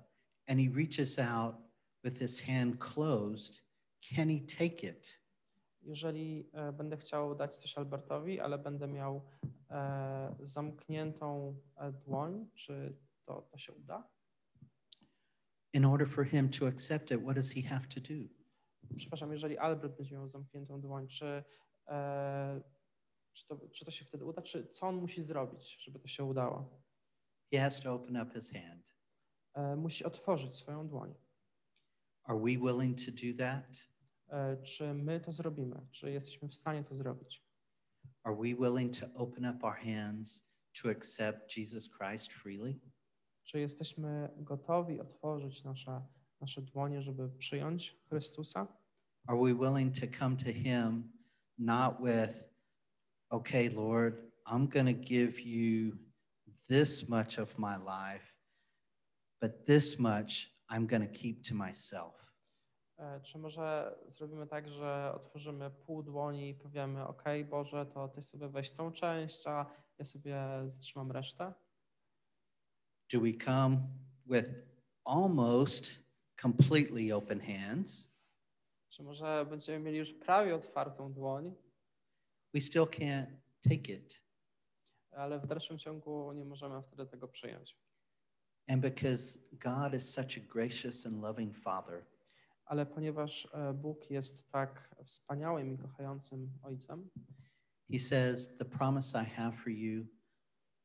and 0.47 0.59
he 0.59 0.69
reaches 0.75 1.19
out 1.19 1.55
with 2.03 2.19
his 2.19 2.41
hand 2.41 2.77
closed, 2.79 3.63
can 4.15 4.29
he 4.29 4.39
take 4.57 4.87
it? 4.87 5.21
Jeżeli 5.81 6.49
e, 6.53 6.71
będę 6.73 6.97
chciał 6.97 7.35
dać 7.35 7.55
coś 7.55 7.77
Albertowi, 7.77 8.39
ale 8.39 8.57
będę 8.57 8.87
miał 8.87 9.25
e, 9.69 10.35
zamkniętą 10.43 11.55
e, 11.77 11.91
dłoń, 11.91 12.49
czy 12.53 12.97
to, 13.25 13.41
to 13.41 13.57
się 13.57 13.73
uda? 13.73 14.09
In 15.73 15.85
order 15.85 16.07
for 16.07 16.25
him 16.25 16.49
to 16.49 16.67
accept 16.67 17.11
it, 17.11 17.21
what 17.21 17.35
does 17.35 17.53
he 17.53 17.61
have 17.61 17.87
to 17.87 17.99
do? 17.99 18.29
Przepraszam, 18.97 19.31
jeżeli 19.31 19.57
Albert 19.57 19.97
będzie 19.97 20.15
miał 20.15 20.27
zamkniętą 20.27 20.81
dłoń, 20.81 21.07
czy, 21.07 21.43
e, 21.87 22.61
czy, 23.33 23.47
to, 23.47 23.69
czy 23.71 23.85
to 23.85 23.91
się 23.91 24.05
wtedy 24.05 24.25
uda, 24.25 24.41
czy 24.41 24.67
co 24.67 24.87
on 24.87 24.95
musi 24.95 25.23
zrobić, 25.23 25.77
żeby 25.83 25.99
to 25.99 26.07
się 26.07 26.23
udało? 26.23 26.83
He 27.53 27.59
has 27.59 27.81
to 27.81 27.93
open 27.93 28.21
up 28.21 28.33
his 28.33 28.51
hand. 28.51 28.95
E, 29.53 29.75
musi 29.75 30.05
otworzyć 30.05 30.55
swoją 30.55 30.87
dłoń. 30.87 31.15
Are 32.23 32.39
we 32.39 32.57
willing 32.57 32.97
to 33.05 33.11
do 33.11 33.37
that? 33.37 33.89
E, 34.29 34.57
czy 34.61 34.93
my 34.93 35.19
to 35.19 35.31
zrobimy? 35.31 35.87
Czy 35.91 36.11
jesteśmy 36.11 36.47
w 36.47 36.55
stanie 36.55 36.83
to 36.83 36.95
zrobić? 36.95 37.43
Are 38.23 38.35
we 38.35 38.55
willing 38.55 38.97
to 38.97 39.05
open 39.13 39.45
up 39.45 39.67
our 39.67 39.75
hands 39.75 40.45
to 40.81 40.89
accept 40.89 41.57
Jesus 41.57 41.89
Christ 41.97 42.33
freely? 42.33 42.79
Czy 43.49 43.59
jesteśmy 43.59 44.29
gotowi 44.37 45.01
otworzyć 45.01 45.63
nasze, 45.63 46.01
nasze 46.41 46.61
dłonie, 46.61 47.01
żeby 47.01 47.29
przyjąć 47.29 47.97
Chrystusa? 48.09 48.67
Are 49.27 49.37
we 49.37 49.53
willing 49.53 49.95
to 49.99 50.19
come 50.19 50.37
to 50.37 50.53
him 50.53 51.11
not 51.57 51.95
with, 51.97 52.43
okay, 53.29 53.69
Lord, 53.69 54.15
I'm 54.45 54.67
going 54.67 54.97
to 54.97 55.03
give 55.03 55.39
you 55.39 55.97
this 56.67 57.09
much 57.09 57.39
of 57.39 57.59
my 57.59 57.77
life, 57.77 58.25
but 59.41 59.65
this 59.65 59.99
much 59.99 60.49
I'm 60.71 60.85
going 60.85 61.11
to 61.11 61.19
keep 61.19 61.47
to 61.47 61.55
myself? 61.55 62.33
E, 62.97 63.21
Czy 63.21 63.37
może 63.37 63.95
zrobimy 64.07 64.47
tak, 64.47 64.67
że 64.67 65.11
otworzymy 65.15 65.71
pół 65.71 66.03
dłoni 66.03 66.49
i 66.49 66.55
powiemy: 66.55 67.07
OK, 67.07 67.23
Boże, 67.49 67.85
to 67.85 68.07
Ty 68.07 68.21
sobie 68.21 68.49
weź 68.49 68.71
tą 68.71 68.91
część, 68.91 69.47
a 69.47 69.65
ja 69.97 70.05
sobie 70.05 70.37
zatrzymam 70.65 71.11
resztę? 71.11 71.53
Do 73.13 73.19
we 73.21 73.33
come 73.33 73.77
with 74.25 74.49
almost 75.05 76.03
completely 76.41 77.11
open 77.15 77.39
hands? 77.39 78.09
Czy 78.89 79.03
może 79.03 79.45
będziemy 79.49 79.79
mieli 79.79 79.97
już 79.97 80.13
prawie 80.13 80.55
otwartą 80.55 81.13
dłoń, 81.13 81.55
We 82.53 82.61
still 82.61 82.83
can't 82.83 83.27
take 83.61 83.93
it. 83.93 84.23
ale 85.11 85.39
w 85.39 85.47
dalszym 85.47 85.77
ciągu 85.77 86.33
nie 86.33 86.45
możemy 86.45 86.81
wtedy 86.81 87.05
tego 87.05 87.27
przyjąć? 87.27 87.77
And 88.67 88.81
because 88.81 89.39
God 89.51 89.93
is 89.93 90.13
such 90.13 90.37
a 90.37 90.53
gracious 90.53 91.05
and 91.05 91.21
loving 91.21 91.57
Father, 91.57 92.05
Ale 92.65 92.85
ponieważ 92.85 93.47
e, 93.53 93.73
Bóg 93.73 94.11
jest 94.11 94.51
tak 94.51 94.95
wspaniałym 95.05 95.73
i 95.73 95.77
kochającym 95.77 96.51
Ojcem, 96.63 97.09
He 97.91 97.99
says, 97.99 98.57
The 98.57 98.65
promise 98.65 99.23
I 99.23 99.25
have 99.25 99.51
for 99.57 99.69
you, 99.69 100.05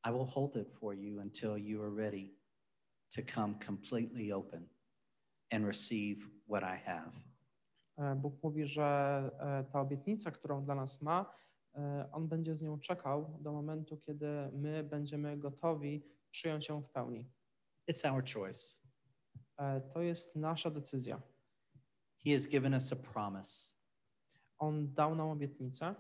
I 0.06 0.10
will 0.10 0.26
hold 0.26 0.56
it 0.56 0.68
for 0.80 0.94
you 0.94 1.20
until 1.20 1.58
you 1.58 1.82
are 1.82 1.90
ready 1.90 2.34
to 3.10 3.22
come 3.22 3.54
completely 3.66 4.32
open 4.32 4.68
and 5.50 5.66
receive 5.66 6.16
what 6.46 6.62
I 6.62 6.76
have. 6.84 7.12
e, 7.98 8.14
Bóg 8.16 8.42
mówi, 8.42 8.66
że 8.66 8.84
e, 9.40 9.64
ta 9.72 9.80
obietnica, 9.80 10.30
którą 10.30 10.64
dla 10.64 10.74
nas 10.74 11.02
ma, 11.02 11.34
e, 11.74 12.08
On 12.12 12.28
będzie 12.28 12.54
z 12.54 12.62
nią 12.62 12.78
czekał 12.78 13.38
do 13.40 13.52
momentu, 13.52 13.96
kiedy 13.96 14.26
my 14.52 14.84
będziemy 14.84 15.36
gotowi 15.38 16.04
przyjąć 16.30 16.68
ją 16.68 16.82
w 16.82 16.90
pełni. 16.90 17.30
It's 17.90 18.12
our 18.12 18.24
choice. 18.34 18.84
To 19.92 20.02
jest 20.02 20.36
nasza 20.36 20.70
decyzja. 20.70 21.22
He 22.24 22.32
has 22.34 22.46
given 22.46 22.74
us 22.74 22.92
a 22.92 22.96
promise, 22.96 23.74
On 24.58 24.94
dał 24.94 25.14
nam 25.14 25.28
obietnicę, 25.28 25.94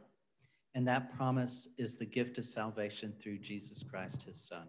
and 0.74 0.86
that 0.88 1.16
promise 1.16 1.68
is 1.78 1.94
the 1.94 2.06
gift 2.06 2.38
of 2.38 2.44
salvation 2.44 3.12
through 3.20 3.38
Jesus 3.38 3.82
Christ, 3.82 4.22
his 4.22 4.36
Son. 4.36 4.68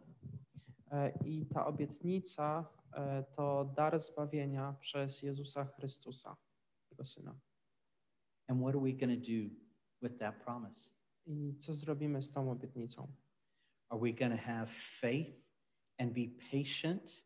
i 1.26 1.45
ta 1.53 1.66
obietnica 1.66 2.66
to 3.36 3.74
dar 3.76 3.99
zbawienia 3.99 4.76
przez 4.80 5.24
Jezusa 5.24 5.66
Chrystusa, 5.66 6.36
Jego 6.91 7.03
Syna. 7.03 7.36
And 8.47 8.62
what 8.62 8.76
are 8.76 8.82
we 8.82 8.93
going 8.93 9.10
to 9.10 9.32
do 9.32 9.49
with 10.01 10.20
that 10.20 10.43
promise? 10.45 10.89
I 11.28 11.56
co 11.60 11.74
zrobimy 11.74 12.22
z 12.22 12.32
tą 12.32 12.51
obietnicą? 12.51 13.08
Are 13.89 13.99
we 14.01 14.14
going 14.14 14.32
to 14.32 14.43
have 14.43 14.70
faith 14.70 15.36
and 15.99 16.14
be 16.14 16.28
patient 16.51 17.24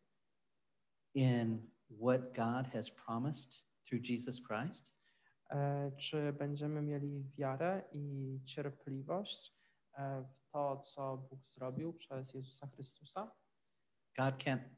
in 1.14 1.60
what 1.88 2.34
God 2.34 2.66
has 2.72 2.90
promised 2.90 3.66
through 3.86 4.02
Jesus 4.02 4.40
Christ? 4.40 4.90
E, 5.50 5.92
Czy 5.96 6.32
będziemy 6.32 6.82
mieli 6.82 7.24
wiarę 7.36 7.82
i 7.92 8.40
cierpliwość 8.44 9.54
e, 9.92 10.22
w 10.22 10.50
to, 10.50 10.76
co 10.76 11.16
Bóg 11.16 11.48
zrobił 11.48 11.92
przez 11.92 12.34
Jezusa 12.34 12.66
Chrystusa? 12.66 13.32
God 14.16 14.34
can't, 14.34 14.68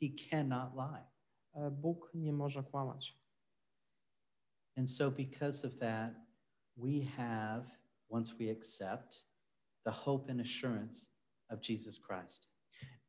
He 0.00 0.06
cannot 0.30 0.74
lie. 0.74 1.06
E, 1.52 1.70
Bóg 1.70 2.10
nie 2.14 2.32
może 2.32 2.62
kłamać. 2.62 3.18
And 4.76 4.90
so, 4.90 5.10
because 5.10 5.66
of 5.66 5.76
that, 5.76 6.14
we 6.76 7.04
have, 7.04 7.70
once 8.08 8.34
we 8.34 8.50
accept, 8.50 9.26
the 9.84 9.90
hope 9.90 10.30
and 10.30 10.40
assurance 10.40 11.06
of 11.48 11.60
Jesus 11.68 11.98
Christ. 11.98 12.48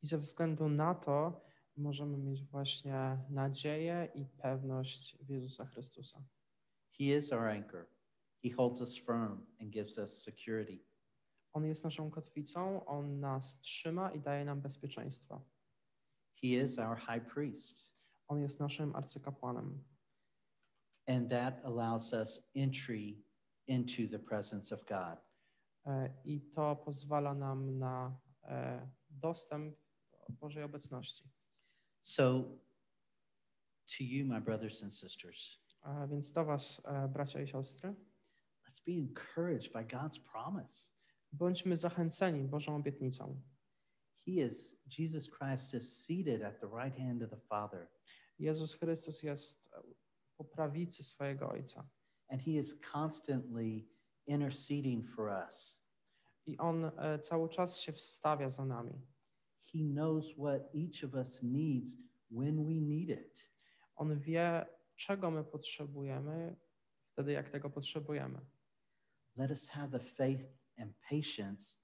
I 0.02 0.06
ze 0.06 0.18
względu 0.18 0.68
na 0.68 0.94
to 0.94 1.44
możemy 1.76 2.18
mieć 2.18 2.44
właśnie 2.44 3.18
nadzieję 3.30 4.08
i 4.14 4.26
pewność 4.26 5.18
w 5.20 5.28
Jezusa 5.28 5.66
Chrystusa. 5.66 6.22
He 7.00 7.12
is 7.12 7.32
our 7.32 7.48
anchor. 7.48 7.88
He 8.42 8.50
holds 8.50 8.82
us 8.82 8.94
firm 8.96 9.46
and 9.58 9.72
gives 9.72 9.98
us 9.98 10.22
security. 10.22 10.84
On 11.54 11.64
jest 11.64 11.84
naszą 11.84 12.10
kotwicą, 12.10 12.84
On 12.86 13.20
nas 13.20 13.60
trzyma 13.60 14.12
i 14.12 14.20
daje 14.20 14.44
nam 14.44 14.60
bezpieczeństwo. 14.60 15.40
He 16.42 16.48
is 16.48 16.78
our 16.78 16.96
high 16.96 17.20
priest, 17.34 17.94
On 18.28 18.40
jest 18.40 18.60
naszym 18.60 18.96
arcykapłanem. 18.96 19.84
and 21.08 21.30
that 21.30 21.60
allows 21.64 22.12
us 22.12 22.40
entry 22.54 23.16
into 23.66 24.06
the 24.10 24.18
presence 24.18 24.74
of 24.74 24.84
God. 24.86 25.18
E, 25.86 26.10
I 26.24 26.40
to 26.54 26.76
pozwala 26.76 27.34
nam 27.34 27.78
na 27.78 28.20
e, 28.44 28.88
dostęp 29.10 29.76
Bożej 30.28 30.62
obecności. 30.62 31.24
So, 32.00 32.42
to 33.86 34.04
you, 34.04 34.24
my 34.26 34.40
brothers 34.40 34.82
and 34.82 34.92
sisters, 34.94 35.59
A 35.80 36.06
więc 36.06 36.32
do 36.32 36.44
Was, 36.44 36.82
e, 36.84 37.08
bracia 37.08 37.42
i 37.42 37.48
siostry, 37.48 37.94
let's 38.68 38.84
be 38.86 38.92
encouraged 38.92 39.72
by 39.72 39.96
God's 39.96 40.18
promise. 40.32 40.90
bądźmy 41.32 41.76
zachęceni 41.76 42.48
Bożą 42.48 42.76
obietnicą. 42.76 43.42
He 44.26 44.32
is, 44.32 44.76
Jesus 44.98 45.30
Christ 45.30 45.74
is 45.74 46.04
seated 46.04 46.42
at 46.42 46.60
the 46.60 46.66
right 46.66 46.98
hand 46.98 47.22
of 47.22 47.30
the 47.30 47.40
Father, 47.48 47.88
Jezus 48.38 48.74
Chrystus 48.74 49.22
jest 49.22 49.70
po 50.36 50.44
prawicy 50.44 51.04
swojego 51.04 51.48
Ojca 51.48 51.88
and 52.28 52.42
He 52.42 52.50
is 52.50 52.74
constantly 52.92 53.88
interceding 54.26 55.04
for 55.04 55.28
us. 55.48 55.80
i 56.46 56.58
On 56.58 56.84
e, 56.84 57.18
cały 57.18 57.48
czas 57.48 57.80
się 57.80 57.92
wstawia 57.92 58.48
za 58.50 58.64
nami. 58.64 59.06
He 59.72 59.78
knows 59.78 60.34
what 60.34 60.62
each 60.74 61.04
of 61.04 61.14
us 61.14 61.42
needs 61.42 61.96
when 62.30 62.64
we 62.64 62.74
need 62.80 63.08
it. 63.10 63.50
On 63.96 64.20
wie, 64.20 64.66
czego 65.00 65.30
my 65.30 65.44
potrzebujemy 65.44 66.56
wtedy, 67.12 67.32
jak 67.32 67.50
tego 67.50 67.70
potrzebujemy. 67.70 68.40
Let 69.36 69.50
us 69.50 69.68
have 69.68 69.98
the 69.98 70.04
faith 70.04 70.44
and 70.78 70.96
patience 71.10 71.78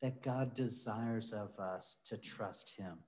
that 0.00 0.24
God 0.24 0.54
desires 0.54 1.32
of 1.32 1.50
us 1.58 2.02
to 2.02 2.16
trust 2.18 2.70
Him. 2.70 3.02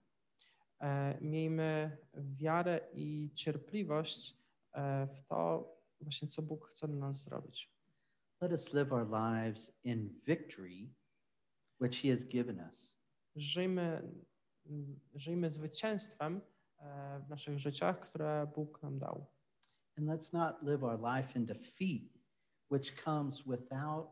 E, 0.81 1.19
Miejmy 1.21 1.99
wiarę 2.15 2.81
i 2.93 3.31
cierpliwość 3.35 4.37
e, 4.73 5.07
w 5.07 5.23
to, 5.23 5.73
właśnie 6.01 6.29
co 6.29 6.43
Bóg 6.43 6.69
chce 6.69 6.89
dla 6.89 6.97
nas 6.97 7.23
zrobić. 7.23 7.75
Let 8.41 8.53
us 8.53 8.73
live 8.73 8.93
our 8.93 9.11
lives 9.11 9.81
in 9.85 10.21
victory, 10.27 10.95
which 11.81 12.03
He 12.03 12.11
has 12.11 12.25
given 12.25 12.61
us. 12.61 13.01
Żyjmy, 13.37 14.13
żyjmy 15.15 15.51
zwycięstwem 15.51 16.41
e, 16.79 17.21
w 17.21 17.29
naszych 17.29 17.59
życiach, 17.59 18.01
które 18.01 18.53
Bóg 18.55 18.83
nam 18.83 18.99
dał. 18.99 19.34
And 19.97 20.09
let's 20.09 20.33
not 20.33 20.63
live 20.63 20.83
our 20.85 20.99
life 20.99 21.37
in 21.37 21.47
defeat, 21.47 22.11
which 22.69 22.97
comes 22.97 23.47
without 23.47 24.11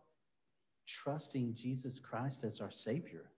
trusting 0.86 1.54
Jesus 1.54 2.00
Christ 2.00 2.44
as 2.44 2.60
our 2.60 2.70
Savior. 2.70 3.30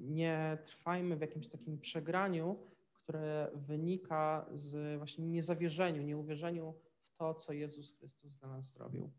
Nie 0.00 0.58
trwajmy 0.64 1.16
w 1.16 1.20
jakimś 1.20 1.48
takim 1.48 1.78
przegraniu, 1.78 2.56
które 2.92 3.50
wynika 3.54 4.46
z 4.54 4.98
właśnie 4.98 5.26
niezawierzeniu, 5.26 6.02
nieuwierzeniu 6.02 6.74
w 7.00 7.16
to, 7.16 7.34
co 7.34 7.52
Jezus 7.52 7.92
Chrystus 7.92 8.36
dla 8.36 8.48
nas 8.48 8.72
zrobił. 8.72 9.10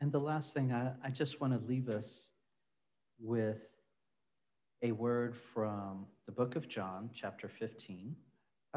And 0.00 0.12
the 0.12 0.20
last 0.20 0.54
thing, 0.54 0.70
I, 0.70 1.08
I 1.08 1.12
just 1.20 1.40
want 1.40 1.54
to 1.54 1.68
leave 1.68 1.88
us 1.88 2.32
with 3.18 3.58
a 4.82 4.92
word 4.92 5.36
from 5.36 6.06
the 6.26 6.32
book 6.32 6.56
of 6.56 6.68
John, 6.68 7.10
chapter 7.12 7.50
15. 7.50 8.27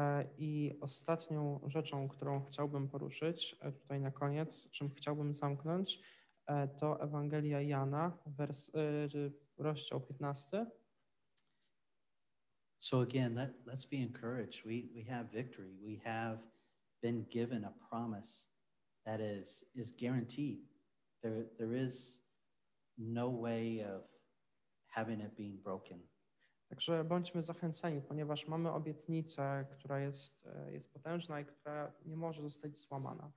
E, 0.02 0.24
I 0.38 0.78
ostatnią 0.80 1.60
rzeczą, 1.66 2.08
którą 2.08 2.44
chciałbym 2.44 2.88
poruszyć 2.88 3.56
e, 3.60 3.72
tutaj 3.72 4.00
na 4.00 4.10
koniec, 4.10 4.70
czym 4.70 4.90
chciałbym 4.94 5.34
zamknąć, 5.34 6.00
e, 6.46 6.68
to 6.68 7.00
Ewangelia 7.00 7.60
Jana, 7.60 8.18
wers, 8.26 8.72
rozdział 9.58 10.00
15. 10.00 10.66
So 12.78 13.00
again, 13.00 13.34
let, 13.34 13.66
let's 13.66 13.86
be 13.90 13.96
encouraged. 13.96 14.64
We, 14.64 14.82
we 14.94 15.04
have 15.04 15.30
victory. 15.30 15.76
We 15.82 16.10
have 16.10 16.38
been 17.02 17.24
given 17.30 17.64
a 17.64 17.72
promise 17.88 18.50
that 19.04 19.20
is, 19.20 19.64
is 19.74 19.92
guaranteed. 19.92 20.68
There, 21.22 21.44
there 21.58 21.84
is 21.84 22.22
no 22.98 23.28
way 23.30 23.84
of 23.84 24.02
having 24.86 25.20
it 25.20 25.36
being 25.36 25.62
broken. 25.62 26.00
Także 26.72 27.04
bądźmy 27.04 27.42
zachęceni, 27.42 28.02
ponieważ 28.02 28.46
mamy 28.46 28.70
obietnicę, 28.70 29.66
która 29.70 30.00
jest, 30.00 30.46
e, 30.46 30.72
jest 30.72 30.92
potężna 30.92 31.40
i 31.40 31.44
która 31.46 31.92
nie 32.04 32.16
może 32.16 32.42
zostać 32.42 32.78
złamana. 32.78 33.32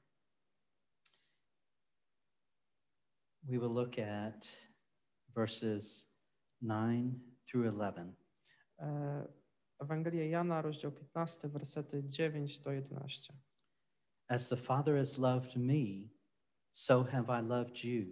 We 3.43 3.59
will 3.59 3.73
look 3.73 3.99
at 3.99 4.51
verses 5.27 6.11
9 6.61 7.13
through 7.51 7.65
11. 7.65 8.13
E, 8.79 9.27
Ewangelia 9.79 10.25
Jana, 10.25 10.61
rozdział 10.61 10.91
15, 10.91 11.49
wersety 11.49 12.03
9 12.03 12.59
do 12.59 12.71
11. 12.71 13.33
As 14.27 14.49
the 14.49 14.57
Father 14.57 14.97
has 14.97 15.17
loved 15.17 15.55
me, 15.55 16.09
so 16.71 17.03
have 17.03 17.41
I 17.41 17.47
loved 17.47 17.83
you. 17.83 18.05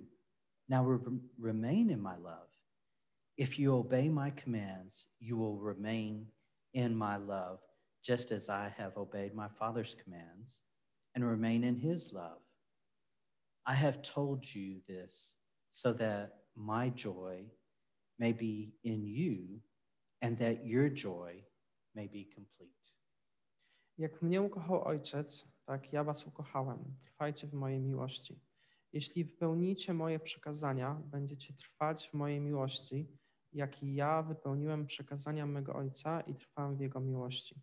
Now 0.70 0.92
re- 0.92 1.20
remain 1.40 1.90
in 1.90 2.02
my 2.02 2.18
love. 2.18 2.53
If 3.38 3.58
you 3.58 3.76
obey 3.76 4.10
my 4.10 4.30
commands, 4.32 5.08
you 5.20 5.38
will 5.38 5.58
remain 5.58 6.28
in 6.74 6.96
my 6.96 7.18
love, 7.18 7.60
just 8.04 8.32
as 8.32 8.50
I 8.50 8.74
have 8.78 8.98
obeyed 8.98 9.34
my 9.34 9.48
Father's 9.60 9.96
commands 9.96 10.62
and 11.16 11.26
remain 11.26 11.64
in 11.64 11.76
his 11.76 12.14
love. 12.14 12.42
I 13.66 13.74
have 13.74 14.02
told 14.02 14.44
you 14.54 14.82
this 14.88 15.36
so 15.72 15.94
that 15.94 16.34
my 16.56 16.90
joy 16.90 17.46
may 18.20 18.34
be 18.34 18.74
in 18.84 19.06
you 19.06 19.62
and 20.22 20.38
that 20.38 20.66
your 20.66 20.90
joy 20.90 21.44
may 21.96 22.08
be 22.08 22.28
complete. 22.36 22.98
Jak 23.98 24.22
mnie 24.22 24.42
ukochał 24.42 24.84
Ojciec, 24.84 25.48
tak 25.66 25.94
ja 25.94 26.04
was 26.04 26.28
ukochałem. 26.28 26.96
Trwajcie 27.06 27.48
w 27.48 27.54
mojej 27.54 27.80
miłości. 27.80 28.40
Jeśli 28.94 29.24
wypełnicie 29.24 29.94
moje 29.94 30.20
przekazania, 30.20 31.02
będziecie 31.06 31.54
trwać 31.54 32.10
w 32.10 32.14
mojej 32.14 32.40
miłości, 32.40 33.08
jak 33.54 33.84
i 33.84 33.96
ja 33.96 34.22
wypełniłem 34.22 34.86
przekazania 34.86 35.46
mego 35.46 35.76
Ojca 35.76 36.22
i 36.22 36.36
trwam 36.36 36.78
w 36.78 36.80
Jego 36.80 37.00
miłości. 37.00 37.62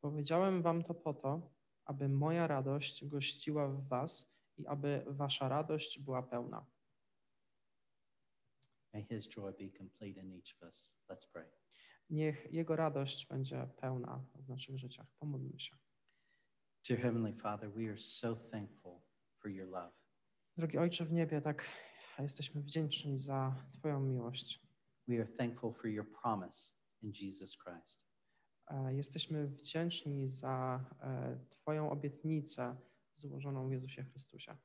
Powiedziałem 0.00 0.62
wam 0.62 0.84
to 0.84 0.94
po 0.94 1.14
to, 1.14 1.50
aby 1.84 2.08
moja 2.08 2.46
radość 2.46 3.04
gościła 3.04 3.68
w 3.68 3.88
was 3.88 4.34
i 4.56 4.66
aby 4.66 5.04
wasza 5.06 5.48
radość 5.48 5.98
była 5.98 6.22
pełna. 6.22 6.66
May 8.92 9.02
his 9.02 9.28
joy 9.28 9.52
be 9.52 9.78
complete 9.78 10.20
in 10.20 10.32
each 10.32 10.56
of 10.56 10.62
us. 10.62 10.96
Let's 11.08 11.26
pray. 11.32 11.46
Niech 12.10 12.52
Jego 12.52 12.76
radość 12.76 13.26
będzie 13.26 13.68
pełna 13.76 14.24
w 14.34 14.48
naszych 14.48 14.78
życiach. 14.78 15.06
Pomódlmy 15.18 15.60
się. 15.60 15.76
Dear 16.88 17.00
Heavenly 17.00 17.32
Father, 17.32 17.72
we 17.72 17.88
are 17.88 17.98
so 17.98 18.36
thankful 18.36 19.00
for 19.38 19.50
your 19.50 19.68
love. 19.68 19.92
Drogi 20.56 20.78
Ojcze 20.78 21.04
w 21.04 21.12
niebie, 21.12 21.40
tak 21.40 21.68
jesteśmy 22.18 22.60
wdzięczni 22.62 23.18
za 23.18 23.66
Twoją 23.72 24.00
miłość. 24.00 24.69
We 25.10 25.18
are 25.18 25.26
thankful 25.26 25.72
for 25.72 25.88
your 25.88 26.04
promise 26.04 26.74
in 27.02 27.12
Jesus 27.12 27.56
Christ. 27.56 28.06
E, 28.68 28.94
Jesteśmy 28.94 29.46
wdzięczni 29.46 30.28
za 30.28 30.84
e, 31.02 31.38
Twoją 31.50 31.90
obietnicę 31.90 32.76
złożoną 33.12 33.68
w 33.68 33.72
Jezusie 33.72 34.04
Chrystusie. 34.04 34.56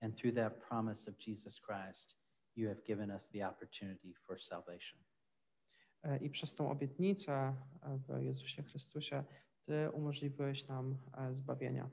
And 0.00 0.16
through 0.16 0.34
that 0.34 0.68
promise 0.68 1.10
of 1.10 1.26
Jesus 1.26 1.60
Christ, 1.60 2.16
you 2.56 2.68
have 2.68 2.82
given 2.82 3.10
us 3.10 3.28
the 3.28 3.48
opportunity 3.48 4.14
for 4.14 4.40
salvation. 4.40 5.00
E, 6.02 6.18
I 6.18 6.30
przez 6.30 6.54
tą 6.54 6.70
obietnicę 6.70 7.54
w 7.82 8.22
Jezusie 8.22 8.62
Chrystusie 8.62 9.24
Ty 9.64 9.90
umożliwiłeś 9.90 10.68
nam 10.68 10.98
zbawienia. 11.32 11.90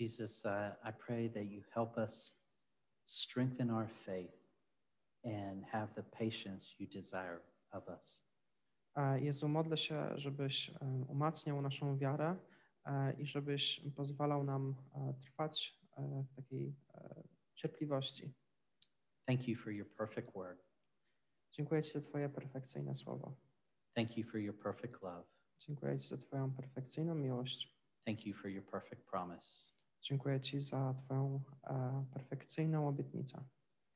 Jesus, 0.00 0.44
uh, 0.44 0.50
I 0.90 0.92
pray 1.06 1.30
that 1.30 1.44
you 1.44 1.62
help 1.74 1.98
us 1.98 2.40
strengthen 3.04 3.70
our 3.70 3.88
faith 3.88 4.43
and 5.24 5.64
have 5.64 5.94
the 5.94 6.02
patience 6.02 6.74
you 6.78 6.86
desire 6.86 7.40
of 7.72 7.88
us. 7.88 8.24
Jezu, 9.16 9.48
modlę 9.48 9.76
się, 9.76 10.18
żebyś 10.18 10.70
e, 10.70 10.74
umacniał 11.08 11.62
naszą 11.62 11.98
wiarę 11.98 12.36
e, 12.84 13.12
i 13.12 13.26
żebyś 13.26 13.80
pozwalał 13.96 14.44
nam 14.44 14.74
e, 14.94 15.14
trwać 15.20 15.84
w 16.32 16.34
takiej 16.36 16.74
cierpliwości. 17.54 18.34
Thank 19.26 19.48
you 19.48 19.56
for 19.56 19.72
your 19.72 19.94
perfect 19.94 20.32
word. 20.32 20.64
Dziękuję 21.52 21.82
Ci 21.82 21.90
za 21.90 22.00
Twoje 22.00 22.28
perfekcyjne 22.28 22.94
słowo. 22.94 23.36
Thank 23.94 24.16
you 24.16 24.24
for 24.24 24.40
your 24.40 24.58
perfect 24.58 25.02
love. 25.02 25.24
Dziękuję 25.58 25.98
Ci 25.98 26.08
za 26.08 26.16
Twoją 26.16 26.52
perfekcyjną 26.52 27.14
miłość. 27.14 27.78
Thank 28.04 28.26
you 28.26 28.34
for 28.34 28.50
your 28.50 28.64
perfect 28.64 29.10
promise. 29.10 29.72
Dziękuję 30.02 30.40
Ci 30.40 30.60
za 30.60 30.94
Twoją 31.04 31.42
perfekcyjną 32.12 32.88
obietnicę. 32.88 33.44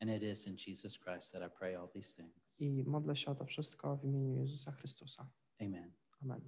And 0.01 0.11
it 0.11 0.23
is 0.23 0.47
in 0.47 0.57
Jesus 0.57 0.99
Christ 0.99 1.33
that 1.33 1.43
I 1.43 1.49
pray 1.49 1.77
all 1.77 1.91
these 1.95 2.15
things. 2.17 2.61
I 2.61 2.85
modlę 2.85 3.17
się 3.17 3.31
o 3.31 3.35
to 3.35 3.45
wszystko 3.45 3.97
w 3.97 4.05
imieniu 4.05 4.41
Jezusa 4.41 4.73
Chrystusa. 4.73 5.31
Amen. 5.61 5.93
Amen. 6.23 6.41